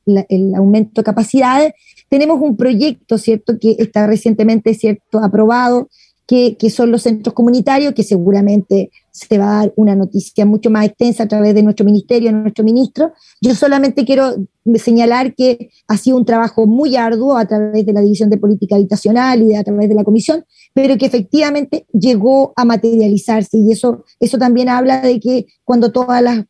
aumento 0.56 1.02
de 1.02 1.06
capacidades, 1.06 1.74
tenemos 2.10 2.42
un 2.42 2.58
proyecto, 2.58 3.18
¿cierto?, 3.18 3.58
que 3.58 3.78
está 3.80 4.06
recientemente, 4.08 4.74
¿cierto?, 4.74 5.20
aprobado 5.20 5.88
que, 6.28 6.70
son 6.70 6.92
los 6.92 7.04
centros 7.04 7.34
comunitarios, 7.34 7.94
que 7.94 8.04
seguramente 8.04 8.90
se 9.12 9.38
va 9.38 9.46
a 9.46 9.60
dar 9.62 9.74
una 9.76 9.96
noticia 9.96 10.46
mucho 10.46 10.70
más 10.70 10.86
extensa 10.86 11.24
a 11.24 11.28
través 11.28 11.54
de 11.54 11.64
nuestro 11.64 11.86
ministerio, 11.86 12.32
nuestro 12.32 12.64
ministro. 12.64 13.14
Yo 13.42 13.54
solamente 13.54 14.06
quiero 14.06 14.36
señalar 14.76 15.36
que 15.36 15.70
ha 15.88 15.98
sido 15.98 16.18
un 16.18 16.26
trabajo 16.26 16.66
muy 16.66 16.96
arduo 16.96 17.38
a 17.38 17.46
través 17.46 17.86
de 17.86 17.94
la 17.94 18.02
División 18.02 18.30
de 18.30 18.38
Política 18.38 18.76
Habitacional 18.76 19.44
y 19.44 19.56
a 19.56 19.64
través 19.64 19.90
de 19.90 19.96
la 19.96 20.04
Comisión, 20.04 20.46
pero 20.74 20.98
que 20.98 21.06
efectivamente 21.06 21.86
llegó 21.92 22.54
a 22.56 22.64
materializarse 22.64 23.58
y 23.58 23.72
eso, 23.72 24.06
eso 24.20 24.38
también 24.38 24.70
habla 24.70 25.02
de 25.02 25.20
que 25.20 25.46
cuando 25.64 25.92
todas 25.92 26.22
las 26.22 26.46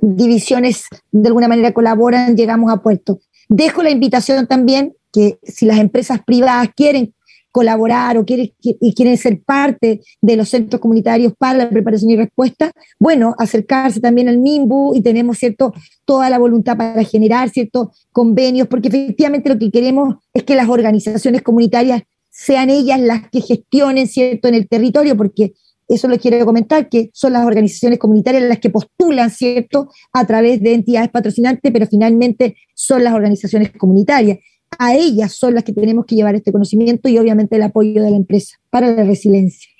divisiones 0.00 0.86
de 1.12 1.28
alguna 1.28 1.48
manera 1.48 1.72
colaboran, 1.72 2.36
llegamos 2.36 2.72
a 2.72 2.78
puerto. 2.78 3.20
Dejo 3.48 3.82
la 3.82 3.90
invitación 3.90 4.46
también 4.46 4.94
que 5.12 5.38
si 5.42 5.66
las 5.66 5.78
empresas 5.78 6.20
privadas 6.24 6.68
quieren 6.74 7.14
colaborar 7.56 8.18
o 8.18 8.26
quieren, 8.26 8.52
y 8.60 8.92
quieren 8.92 9.16
ser 9.16 9.40
parte 9.42 10.02
de 10.20 10.36
los 10.36 10.50
centros 10.50 10.78
comunitarios 10.78 11.32
para 11.38 11.56
la 11.56 11.70
preparación 11.70 12.10
y 12.10 12.16
respuesta, 12.16 12.70
bueno, 13.00 13.34
acercarse 13.38 13.98
también 13.98 14.28
al 14.28 14.36
MIMBU 14.36 14.94
y 14.94 15.00
tenemos, 15.00 15.38
¿cierto?, 15.38 15.72
toda 16.04 16.28
la 16.28 16.38
voluntad 16.38 16.76
para 16.76 17.02
generar, 17.02 17.48
¿cierto?, 17.48 17.92
convenios, 18.12 18.68
porque 18.68 18.88
efectivamente 18.88 19.48
lo 19.48 19.58
que 19.58 19.70
queremos 19.70 20.16
es 20.34 20.42
que 20.42 20.54
las 20.54 20.68
organizaciones 20.68 21.40
comunitarias 21.40 22.02
sean 22.28 22.68
ellas 22.68 23.00
las 23.00 23.30
que 23.30 23.40
gestionen, 23.40 24.06
¿cierto?, 24.06 24.48
en 24.48 24.54
el 24.54 24.68
territorio, 24.68 25.16
porque 25.16 25.54
eso 25.88 26.08
lo 26.08 26.18
quiero 26.18 26.44
comentar, 26.44 26.90
que 26.90 27.08
son 27.14 27.32
las 27.32 27.46
organizaciones 27.46 27.98
comunitarias 27.98 28.42
las 28.42 28.58
que 28.58 28.68
postulan, 28.68 29.30
¿cierto?, 29.30 29.88
a 30.12 30.26
través 30.26 30.60
de 30.60 30.74
entidades 30.74 31.08
patrocinantes, 31.08 31.72
pero 31.72 31.86
finalmente 31.86 32.54
son 32.74 33.02
las 33.02 33.14
organizaciones 33.14 33.72
comunitarias 33.72 34.40
a 34.78 34.94
ellas 34.94 35.34
son 35.34 35.54
las 35.54 35.64
que 35.64 35.72
tenemos 35.72 36.06
que 36.06 36.14
llevar 36.14 36.34
este 36.34 36.52
conocimiento 36.52 37.08
y 37.08 37.18
obviamente 37.18 37.56
el 37.56 37.62
apoyo 37.62 38.02
de 38.02 38.10
la 38.10 38.16
empresa 38.16 38.58
para 38.70 38.92
la 38.92 39.04
resiliencia. 39.04 39.70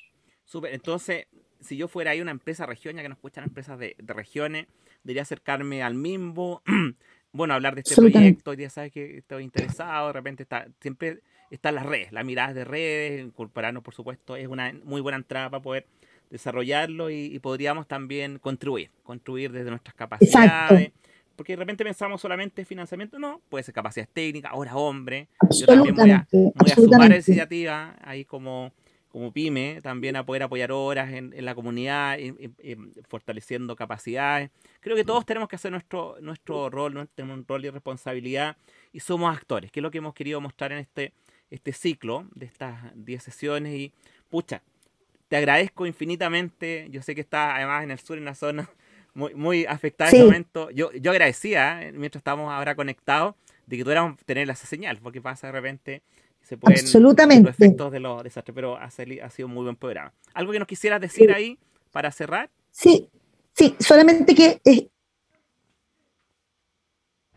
Súper, 0.45 0.75
entonces, 0.75 1.27
si 1.61 1.77
yo 1.77 1.89
fuera 1.89 2.13
ahí 2.13 2.21
una 2.21 2.31
empresa 2.31 2.67
región, 2.67 2.97
ya 2.97 3.03
que 3.03 3.09
nos 3.09 3.19
escuchan 3.19 3.45
empresas 3.45 3.79
de, 3.79 3.97
regiones, 3.99 4.67
debería 5.03 5.23
acercarme 5.23 5.83
al 5.83 5.95
MIMBO, 5.95 6.63
bueno, 7.33 7.55
hablar 7.55 7.75
de 7.75 7.83
este 7.83 7.97
proyecto, 7.97 8.55
ya 8.55 8.71
sabes 8.71 8.93
que 8.93 9.19
estoy 9.19 9.45
interesado, 9.45 10.09
de 10.09 10.13
repente 10.13 10.43
está, 10.45 10.67
siempre 10.81 11.21
están 11.51 11.75
las 11.75 11.87
redes, 11.87 12.13
las 12.13 12.25
miradas 12.25 12.55
de 12.55 12.65
redes, 12.65 13.25
incorporarnos, 13.25 13.83
por 13.83 13.95
supuesto, 13.95 14.37
es 14.37 14.49
una 14.49 14.73
muy 14.85 15.01
buena 15.01 15.19
entrada 15.19 15.51
para 15.51 15.63
poder 15.63 15.87
desarrollarlo 16.31 17.11
y, 17.11 17.39
podríamos 17.39 17.87
también 17.87 18.39
contribuir, 18.39 18.91
contribuir 19.03 19.53
desde 19.53 19.71
nuestras 19.71 19.95
capacidades. 19.95 20.93
Porque 21.37 21.53
de 21.53 21.57
repente 21.59 21.85
pensamos 21.85 22.21
solamente 22.21 22.65
financiamiento, 22.65 23.19
no, 23.19 23.41
puede 23.49 23.63
ser 23.63 23.75
capacidades 23.75 24.13
técnicas, 24.13 24.53
ahora 24.53 24.75
hombre. 24.77 25.29
Yo 25.51 25.67
también 25.67 25.95
voy 25.95 26.11
a, 26.11 26.27
voy 26.33 26.71
a 26.71 26.75
sumar 26.75 27.13
iniciativa 27.13 27.97
ahí 28.03 28.25
como, 28.25 28.73
como 29.09 29.33
pyme, 29.33 29.81
también 29.83 30.17
a 30.17 30.25
poder 30.25 30.43
apoyar 30.43 30.73
horas 30.73 31.13
en, 31.13 31.33
la 31.45 31.55
comunidad, 31.55 32.19
fortaleciendo 33.09 33.77
capacidades. 33.77 34.51
Creo 34.81 34.97
que 34.97 35.05
todos 35.05 35.25
tenemos 35.27 35.49
que 35.49 35.57
hacer 35.57 35.71
nuestro, 35.71 36.17
nuestro 36.21 36.71
rol, 36.71 37.09
tenemos 37.15 37.39
un 37.39 37.47
rol 37.47 37.65
y 37.65 37.71
responsabilidad 37.71 38.57
y 38.93 39.01
somos 39.01 39.37
actores, 39.37 39.71
que 39.71 39.81
es 39.81 39.83
lo 39.83 39.91
que 39.91 39.99
hemos 39.99 40.15
querido 40.15 40.41
mostrar 40.41 40.73
en 40.73 40.79
este, 40.79 41.13
este 41.51 41.73
ciclo 41.73 42.27
de 42.35 42.47
estas 42.47 42.79
10 42.95 43.23
sesiones. 43.23 43.75
Y 43.75 43.93
pucha, 44.31 44.63
te 45.29 45.37
agradezco 45.37 45.87
infinitamente. 45.87 46.87
Yo 46.91 47.03
sé 47.03 47.15
que 47.15 47.21
estás 47.21 47.55
además 47.57 47.85
en 47.85 47.91
el 47.91 47.99
sur, 47.99 48.19
en 48.19 48.25
la 48.25 48.35
zona 48.35 48.69
muy, 49.17 49.35
muy 49.35 49.65
afectada 49.65 50.11
en 50.11 50.17
este 50.17 50.27
momento. 50.27 50.71
Yo, 50.71 50.93
yo 50.93 51.11
agradecía, 51.11 51.83
eh, 51.83 51.93
mientras 51.93 52.21
estábamos 52.21 52.53
ahora 52.53 52.75
conectados, 52.77 53.35
de 53.67 53.79
que 53.79 53.83
tuviéramos 53.83 54.19
tener 54.25 54.49
esa 54.49 54.67
señal, 54.67 54.99
porque 55.03 55.21
pasa 55.21 55.49
de 55.49 55.53
repente 55.53 56.03
se 56.43 56.57
pueden 56.57 56.79
Absolutamente. 56.79 57.49
los 57.49 57.59
efectos 57.59 57.91
de 57.91 57.99
los 57.99 58.23
desastres, 58.23 58.55
pero 58.55 58.77
ha, 58.77 58.91
sido 58.91 59.49
muy 59.49 59.65
buen 59.65 59.75
programa. 59.75 60.13
¿Algo 60.35 60.53
que 60.53 60.59
nos 60.61 60.69
quisieras 60.69 61.01
decir 61.01 61.33
ahí 61.33 61.59
para 61.91 62.13
cerrar? 62.13 62.51
Sí, 62.71 63.09
sí, 63.53 63.75
solamente 63.81 64.35
que 64.35 64.61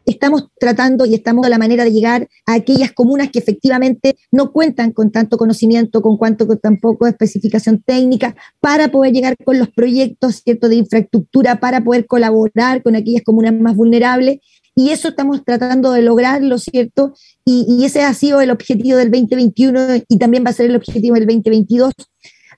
estamos 0.10 0.48
tratando 0.60 1.06
y 1.06 1.14
estamos 1.14 1.44
de 1.44 1.50
la 1.50 1.58
manera 1.58 1.84
de 1.84 1.92
llegar 1.92 2.28
a 2.46 2.54
aquellas 2.54 2.92
comunas 2.92 3.30
que 3.30 3.40
efectivamente 3.40 4.18
no 4.32 4.52
cuentan 4.52 4.92
con 4.92 5.12
tanto 5.12 5.38
conocimiento, 5.38 6.02
con 6.02 6.18
cuanto 6.18 6.48
con 6.48 6.60
tampoco 6.60 7.08
especificación 7.08 7.82
técnica, 7.84 8.36
para 8.60 8.90
poder 8.90 9.14
llegar 9.14 9.38
con 9.44 9.60
los 9.60 9.70
proyectos 9.70 10.42
¿cierto? 10.44 10.70
de 10.70 10.76
infraestructura, 10.76 11.60
para 11.60 11.84
poder 11.84 12.06
colaborar 12.08 12.82
con 12.84 12.96
aquellas 12.96 13.24
comunas 13.24 13.54
más 13.54 13.76
vulnerables. 13.76 14.40
Y 14.76 14.92
eso 14.92 15.10
estamos 15.10 15.44
tratando 15.44 15.92
de 15.92 16.02
lograrlo, 16.02 16.58
¿cierto? 16.58 17.14
Y, 17.44 17.66
y 17.68 17.86
ese 17.86 18.02
ha 18.02 18.14
sido 18.14 18.40
el 18.40 18.50
objetivo 18.50 18.98
del 18.98 19.12
2021 19.12 20.04
y 20.08 20.18
también 20.18 20.46
va 20.46 20.52
a 20.52 20.54
ser 20.54 20.68
el 20.68 20.76
objetivo 20.76 21.16
del 21.16 21.26
2022 21.26 21.92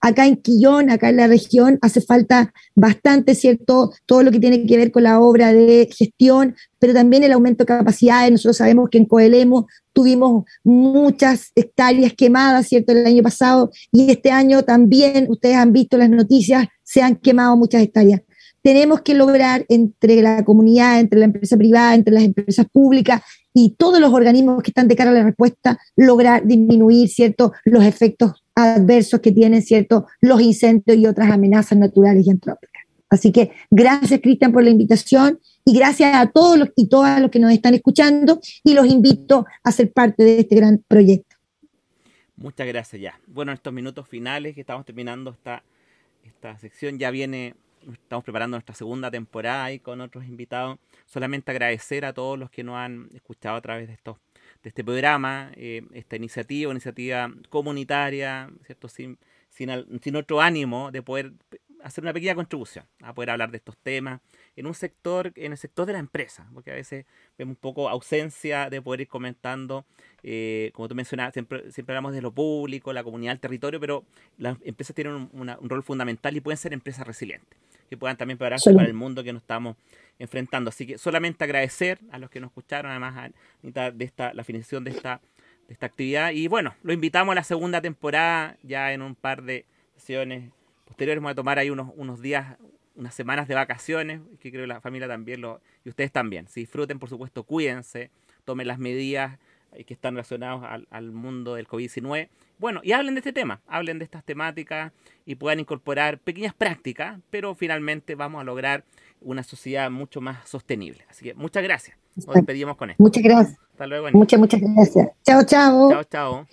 Acá 0.01 0.25
en 0.25 0.37
Quillón, 0.37 0.89
acá 0.89 1.09
en 1.09 1.17
la 1.17 1.27
región, 1.27 1.77
hace 1.81 2.01
falta 2.01 2.53
bastante, 2.75 3.35
¿cierto? 3.35 3.91
Todo 4.05 4.23
lo 4.23 4.31
que 4.31 4.39
tiene 4.39 4.65
que 4.65 4.77
ver 4.77 4.91
con 4.91 5.03
la 5.03 5.19
obra 5.19 5.53
de 5.53 5.87
gestión, 5.95 6.55
pero 6.79 6.93
también 6.93 7.23
el 7.23 7.31
aumento 7.31 7.63
de 7.63 7.67
capacidades. 7.67 8.31
Nosotros 8.31 8.57
sabemos 8.57 8.89
que 8.89 8.97
en 8.97 9.05
Coelemo 9.05 9.67
tuvimos 9.93 10.45
muchas 10.63 11.51
hectáreas 11.55 12.13
quemadas, 12.13 12.67
¿cierto? 12.67 12.91
El 12.93 13.05
año 13.05 13.21
pasado 13.21 13.71
y 13.91 14.09
este 14.11 14.31
año 14.31 14.63
también, 14.63 15.27
ustedes 15.29 15.57
han 15.57 15.71
visto 15.71 15.97
las 15.97 16.09
noticias, 16.09 16.67
se 16.83 17.01
han 17.01 17.15
quemado 17.15 17.55
muchas 17.55 17.83
hectáreas 17.83 18.21
tenemos 18.63 19.01
que 19.01 19.13
lograr 19.13 19.65
entre 19.69 20.21
la 20.21 20.43
comunidad, 20.45 20.99
entre 20.99 21.19
la 21.19 21.25
empresa 21.25 21.57
privada, 21.57 21.95
entre 21.95 22.13
las 22.13 22.23
empresas 22.23 22.65
públicas 22.71 23.21
y 23.53 23.75
todos 23.77 23.99
los 23.99 24.13
organismos 24.13 24.61
que 24.63 24.71
están 24.71 24.87
de 24.87 24.95
cara 24.95 25.11
a 25.11 25.13
la 25.13 25.23
respuesta, 25.23 25.79
lograr 25.95 26.45
disminuir 26.45 27.09
¿cierto? 27.09 27.53
los 27.65 27.83
efectos 27.83 28.43
adversos 28.61 29.19
que 29.19 29.31
tienen 29.31 29.61
¿cierto? 29.61 30.07
los 30.21 30.41
incendios 30.41 30.97
y 30.97 31.05
otras 31.05 31.29
amenazas 31.31 31.77
naturales 31.77 32.25
y 32.25 32.29
antrópicas. 32.31 32.83
Así 33.11 33.33
que 33.33 33.51
gracias, 33.69 34.21
Cristian, 34.21 34.53
por 34.53 34.63
la 34.63 34.69
invitación 34.69 35.39
y 35.65 35.75
gracias 35.75 36.15
a 36.15 36.27
todos 36.27 36.57
los 36.57 36.69
y 36.77 36.87
todas 36.87 37.19
los 37.21 37.29
que 37.29 37.39
nos 37.39 37.51
están 37.51 37.73
escuchando 37.73 38.39
y 38.63 38.73
los 38.73 38.87
invito 38.87 39.45
a 39.63 39.71
ser 39.73 39.91
parte 39.91 40.23
de 40.23 40.39
este 40.39 40.55
gran 40.55 40.81
proyecto. 40.87 41.35
Muchas 42.37 42.65
gracias 42.67 43.01
ya. 43.01 43.19
Bueno, 43.27 43.51
en 43.51 43.57
estos 43.57 43.73
minutos 43.73 44.07
finales 44.07 44.55
que 44.55 44.61
estamos 44.61 44.85
terminando 44.85 45.31
esta, 45.31 45.61
esta 46.23 46.57
sección 46.57 46.97
ya 46.97 47.11
viene, 47.11 47.55
estamos 47.91 48.23
preparando 48.23 48.55
nuestra 48.55 48.75
segunda 48.75 49.11
temporada 49.11 49.73
y 49.73 49.79
con 49.79 49.99
otros 49.99 50.25
invitados. 50.25 50.79
Solamente 51.05 51.51
agradecer 51.51 52.05
a 52.05 52.13
todos 52.13 52.39
los 52.39 52.49
que 52.49 52.63
nos 52.63 52.77
han 52.77 53.09
escuchado 53.13 53.57
a 53.57 53.61
través 53.61 53.89
de 53.89 53.93
estos 53.93 54.17
de 54.63 54.69
este 54.69 54.83
programa, 54.83 55.51
eh, 55.55 55.81
esta 55.93 56.15
iniciativa, 56.15 56.71
iniciativa 56.71 57.31
comunitaria, 57.49 58.49
¿cierto? 58.65 58.87
Sin, 58.87 59.17
sin, 59.49 60.15
otro 60.15 60.41
ánimo 60.41 60.91
de 60.91 61.01
poder 61.01 61.33
hacer 61.83 62.03
una 62.03 62.13
pequeña 62.13 62.35
contribución, 62.35 62.85
a 63.01 63.13
poder 63.13 63.31
hablar 63.31 63.51
de 63.51 63.57
estos 63.57 63.77
temas 63.77 64.21
en 64.55 64.67
un 64.67 64.73
sector, 64.73 65.31
en 65.35 65.51
el 65.51 65.57
sector 65.57 65.85
de 65.85 65.93
la 65.93 65.99
empresa, 65.99 66.47
porque 66.53 66.71
a 66.71 66.75
veces 66.75 67.05
vemos 67.37 67.53
un 67.53 67.61
poco 67.61 67.89
ausencia 67.89 68.69
de 68.69 68.81
poder 68.81 69.01
ir 69.01 69.07
comentando, 69.07 69.85
eh, 70.23 70.71
como 70.73 70.87
tú 70.87 70.95
mencionabas, 70.95 71.33
siempre, 71.33 71.71
siempre, 71.71 71.93
hablamos 71.93 72.13
de 72.13 72.21
lo 72.21 72.31
público, 72.31 72.93
la 72.93 73.03
comunidad, 73.03 73.33
el 73.33 73.39
territorio, 73.39 73.79
pero 73.79 74.05
las 74.37 74.57
empresas 74.63 74.95
tienen 74.95 75.29
un 75.31 75.69
rol 75.69 75.83
fundamental 75.83 76.35
y 76.35 76.41
pueden 76.41 76.57
ser 76.57 76.73
empresas 76.73 77.07
resilientes, 77.07 77.57
que 77.91 77.97
puedan 77.97 78.15
también 78.15 78.37
prepararse 78.37 78.73
para 78.73 78.87
el 78.87 78.93
mundo 78.93 79.21
que 79.21 79.33
nos 79.33 79.41
estamos 79.41 79.75
enfrentando. 80.17 80.69
Así 80.69 80.87
que 80.87 80.97
solamente 80.97 81.43
agradecer 81.43 81.99
a 82.09 82.19
los 82.19 82.29
que 82.29 82.39
nos 82.39 82.51
escucharon, 82.51 82.89
además, 82.89 83.31
de 83.61 84.05
esta, 84.05 84.33
la 84.33 84.45
finalización 84.45 84.85
de 84.85 84.91
esta, 84.91 85.19
de 85.67 85.73
esta 85.73 85.87
actividad. 85.87 86.31
Y 86.31 86.47
bueno, 86.47 86.73
lo 86.83 86.93
invitamos 86.93 87.33
a 87.33 87.35
la 87.35 87.43
segunda 87.43 87.81
temporada, 87.81 88.55
ya 88.63 88.93
en 88.93 89.01
un 89.01 89.13
par 89.13 89.43
de 89.43 89.65
sesiones 89.97 90.53
posteriores. 90.85 91.21
Vamos 91.21 91.33
a 91.33 91.35
tomar 91.35 91.59
ahí 91.59 91.69
unos, 91.69 91.91
unos 91.97 92.21
días, 92.21 92.55
unas 92.95 93.13
semanas 93.13 93.49
de 93.49 93.55
vacaciones, 93.55 94.21
que 94.39 94.51
creo 94.51 94.63
que 94.63 94.67
la 94.67 94.79
familia 94.79 95.09
también 95.09 95.41
lo, 95.41 95.59
y 95.83 95.89
ustedes 95.89 96.13
también. 96.13 96.47
Si 96.47 96.61
disfruten, 96.61 96.97
por 96.97 97.09
supuesto, 97.09 97.43
cuídense, 97.43 98.09
tomen 98.45 98.67
las 98.67 98.79
medidas 98.79 99.37
que 99.85 99.93
están 99.93 100.15
relacionadas 100.15 100.63
al, 100.63 100.87
al 100.89 101.11
mundo 101.11 101.55
del 101.55 101.67
COVID-19. 101.67 102.29
Bueno, 102.59 102.81
y 102.83 102.91
hablen 102.91 103.15
de 103.15 103.19
este 103.19 103.33
tema, 103.33 103.61
hablen 103.67 103.99
de 103.99 104.05
estas 104.05 104.23
temáticas 104.23 104.91
y 105.25 105.35
puedan 105.35 105.59
incorporar 105.59 106.19
pequeñas 106.19 106.53
prácticas, 106.53 107.19
pero 107.29 107.55
finalmente 107.55 108.15
vamos 108.15 108.41
a 108.41 108.43
lograr 108.43 108.83
una 109.21 109.43
sociedad 109.43 109.89
mucho 109.89 110.21
más 110.21 110.47
sostenible. 110.47 111.05
Así 111.09 111.23
que 111.23 111.33
muchas 111.33 111.63
gracias. 111.63 111.97
Nos 112.15 112.35
despedimos 112.35 112.75
con 112.75 112.89
esto. 112.89 113.01
Muchas 113.01 113.23
gracias. 113.23 113.57
Hasta 113.71 113.87
luego. 113.87 114.09
Muchas, 114.13 114.39
muchas 114.39 114.61
gracias. 114.61 115.09
Chao, 115.23 115.43
chao. 115.43 115.89
Chao, 115.91 116.03
chao. 116.03 116.47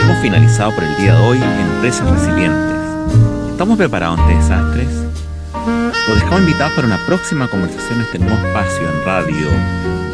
Hemos 0.00 0.22
finalizado 0.22 0.74
por 0.74 0.84
el 0.84 0.96
día 0.96 1.14
de 1.14 1.20
hoy 1.20 1.38
Empresas 1.74 2.10
Resilientes. 2.10 3.52
¿Estamos 3.52 3.76
preparados 3.76 4.18
ante 4.18 4.34
desastres? 4.34 5.01
Los 6.08 6.16
dejamos 6.16 6.40
invitados 6.40 6.72
para 6.74 6.86
una 6.88 7.06
próxima 7.06 7.48
conversación 7.48 8.00
en 8.00 8.04
este 8.04 8.18
nuevo 8.18 8.46
espacio 8.46 8.90
en 8.90 9.04
radio 9.04 9.50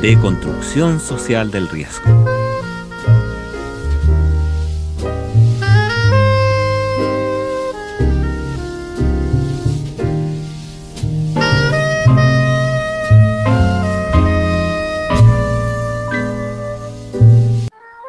de 0.03 0.19
construcción 0.19 1.01
social 1.01 1.51
del 1.51 1.69
riesgo. 1.69 2.38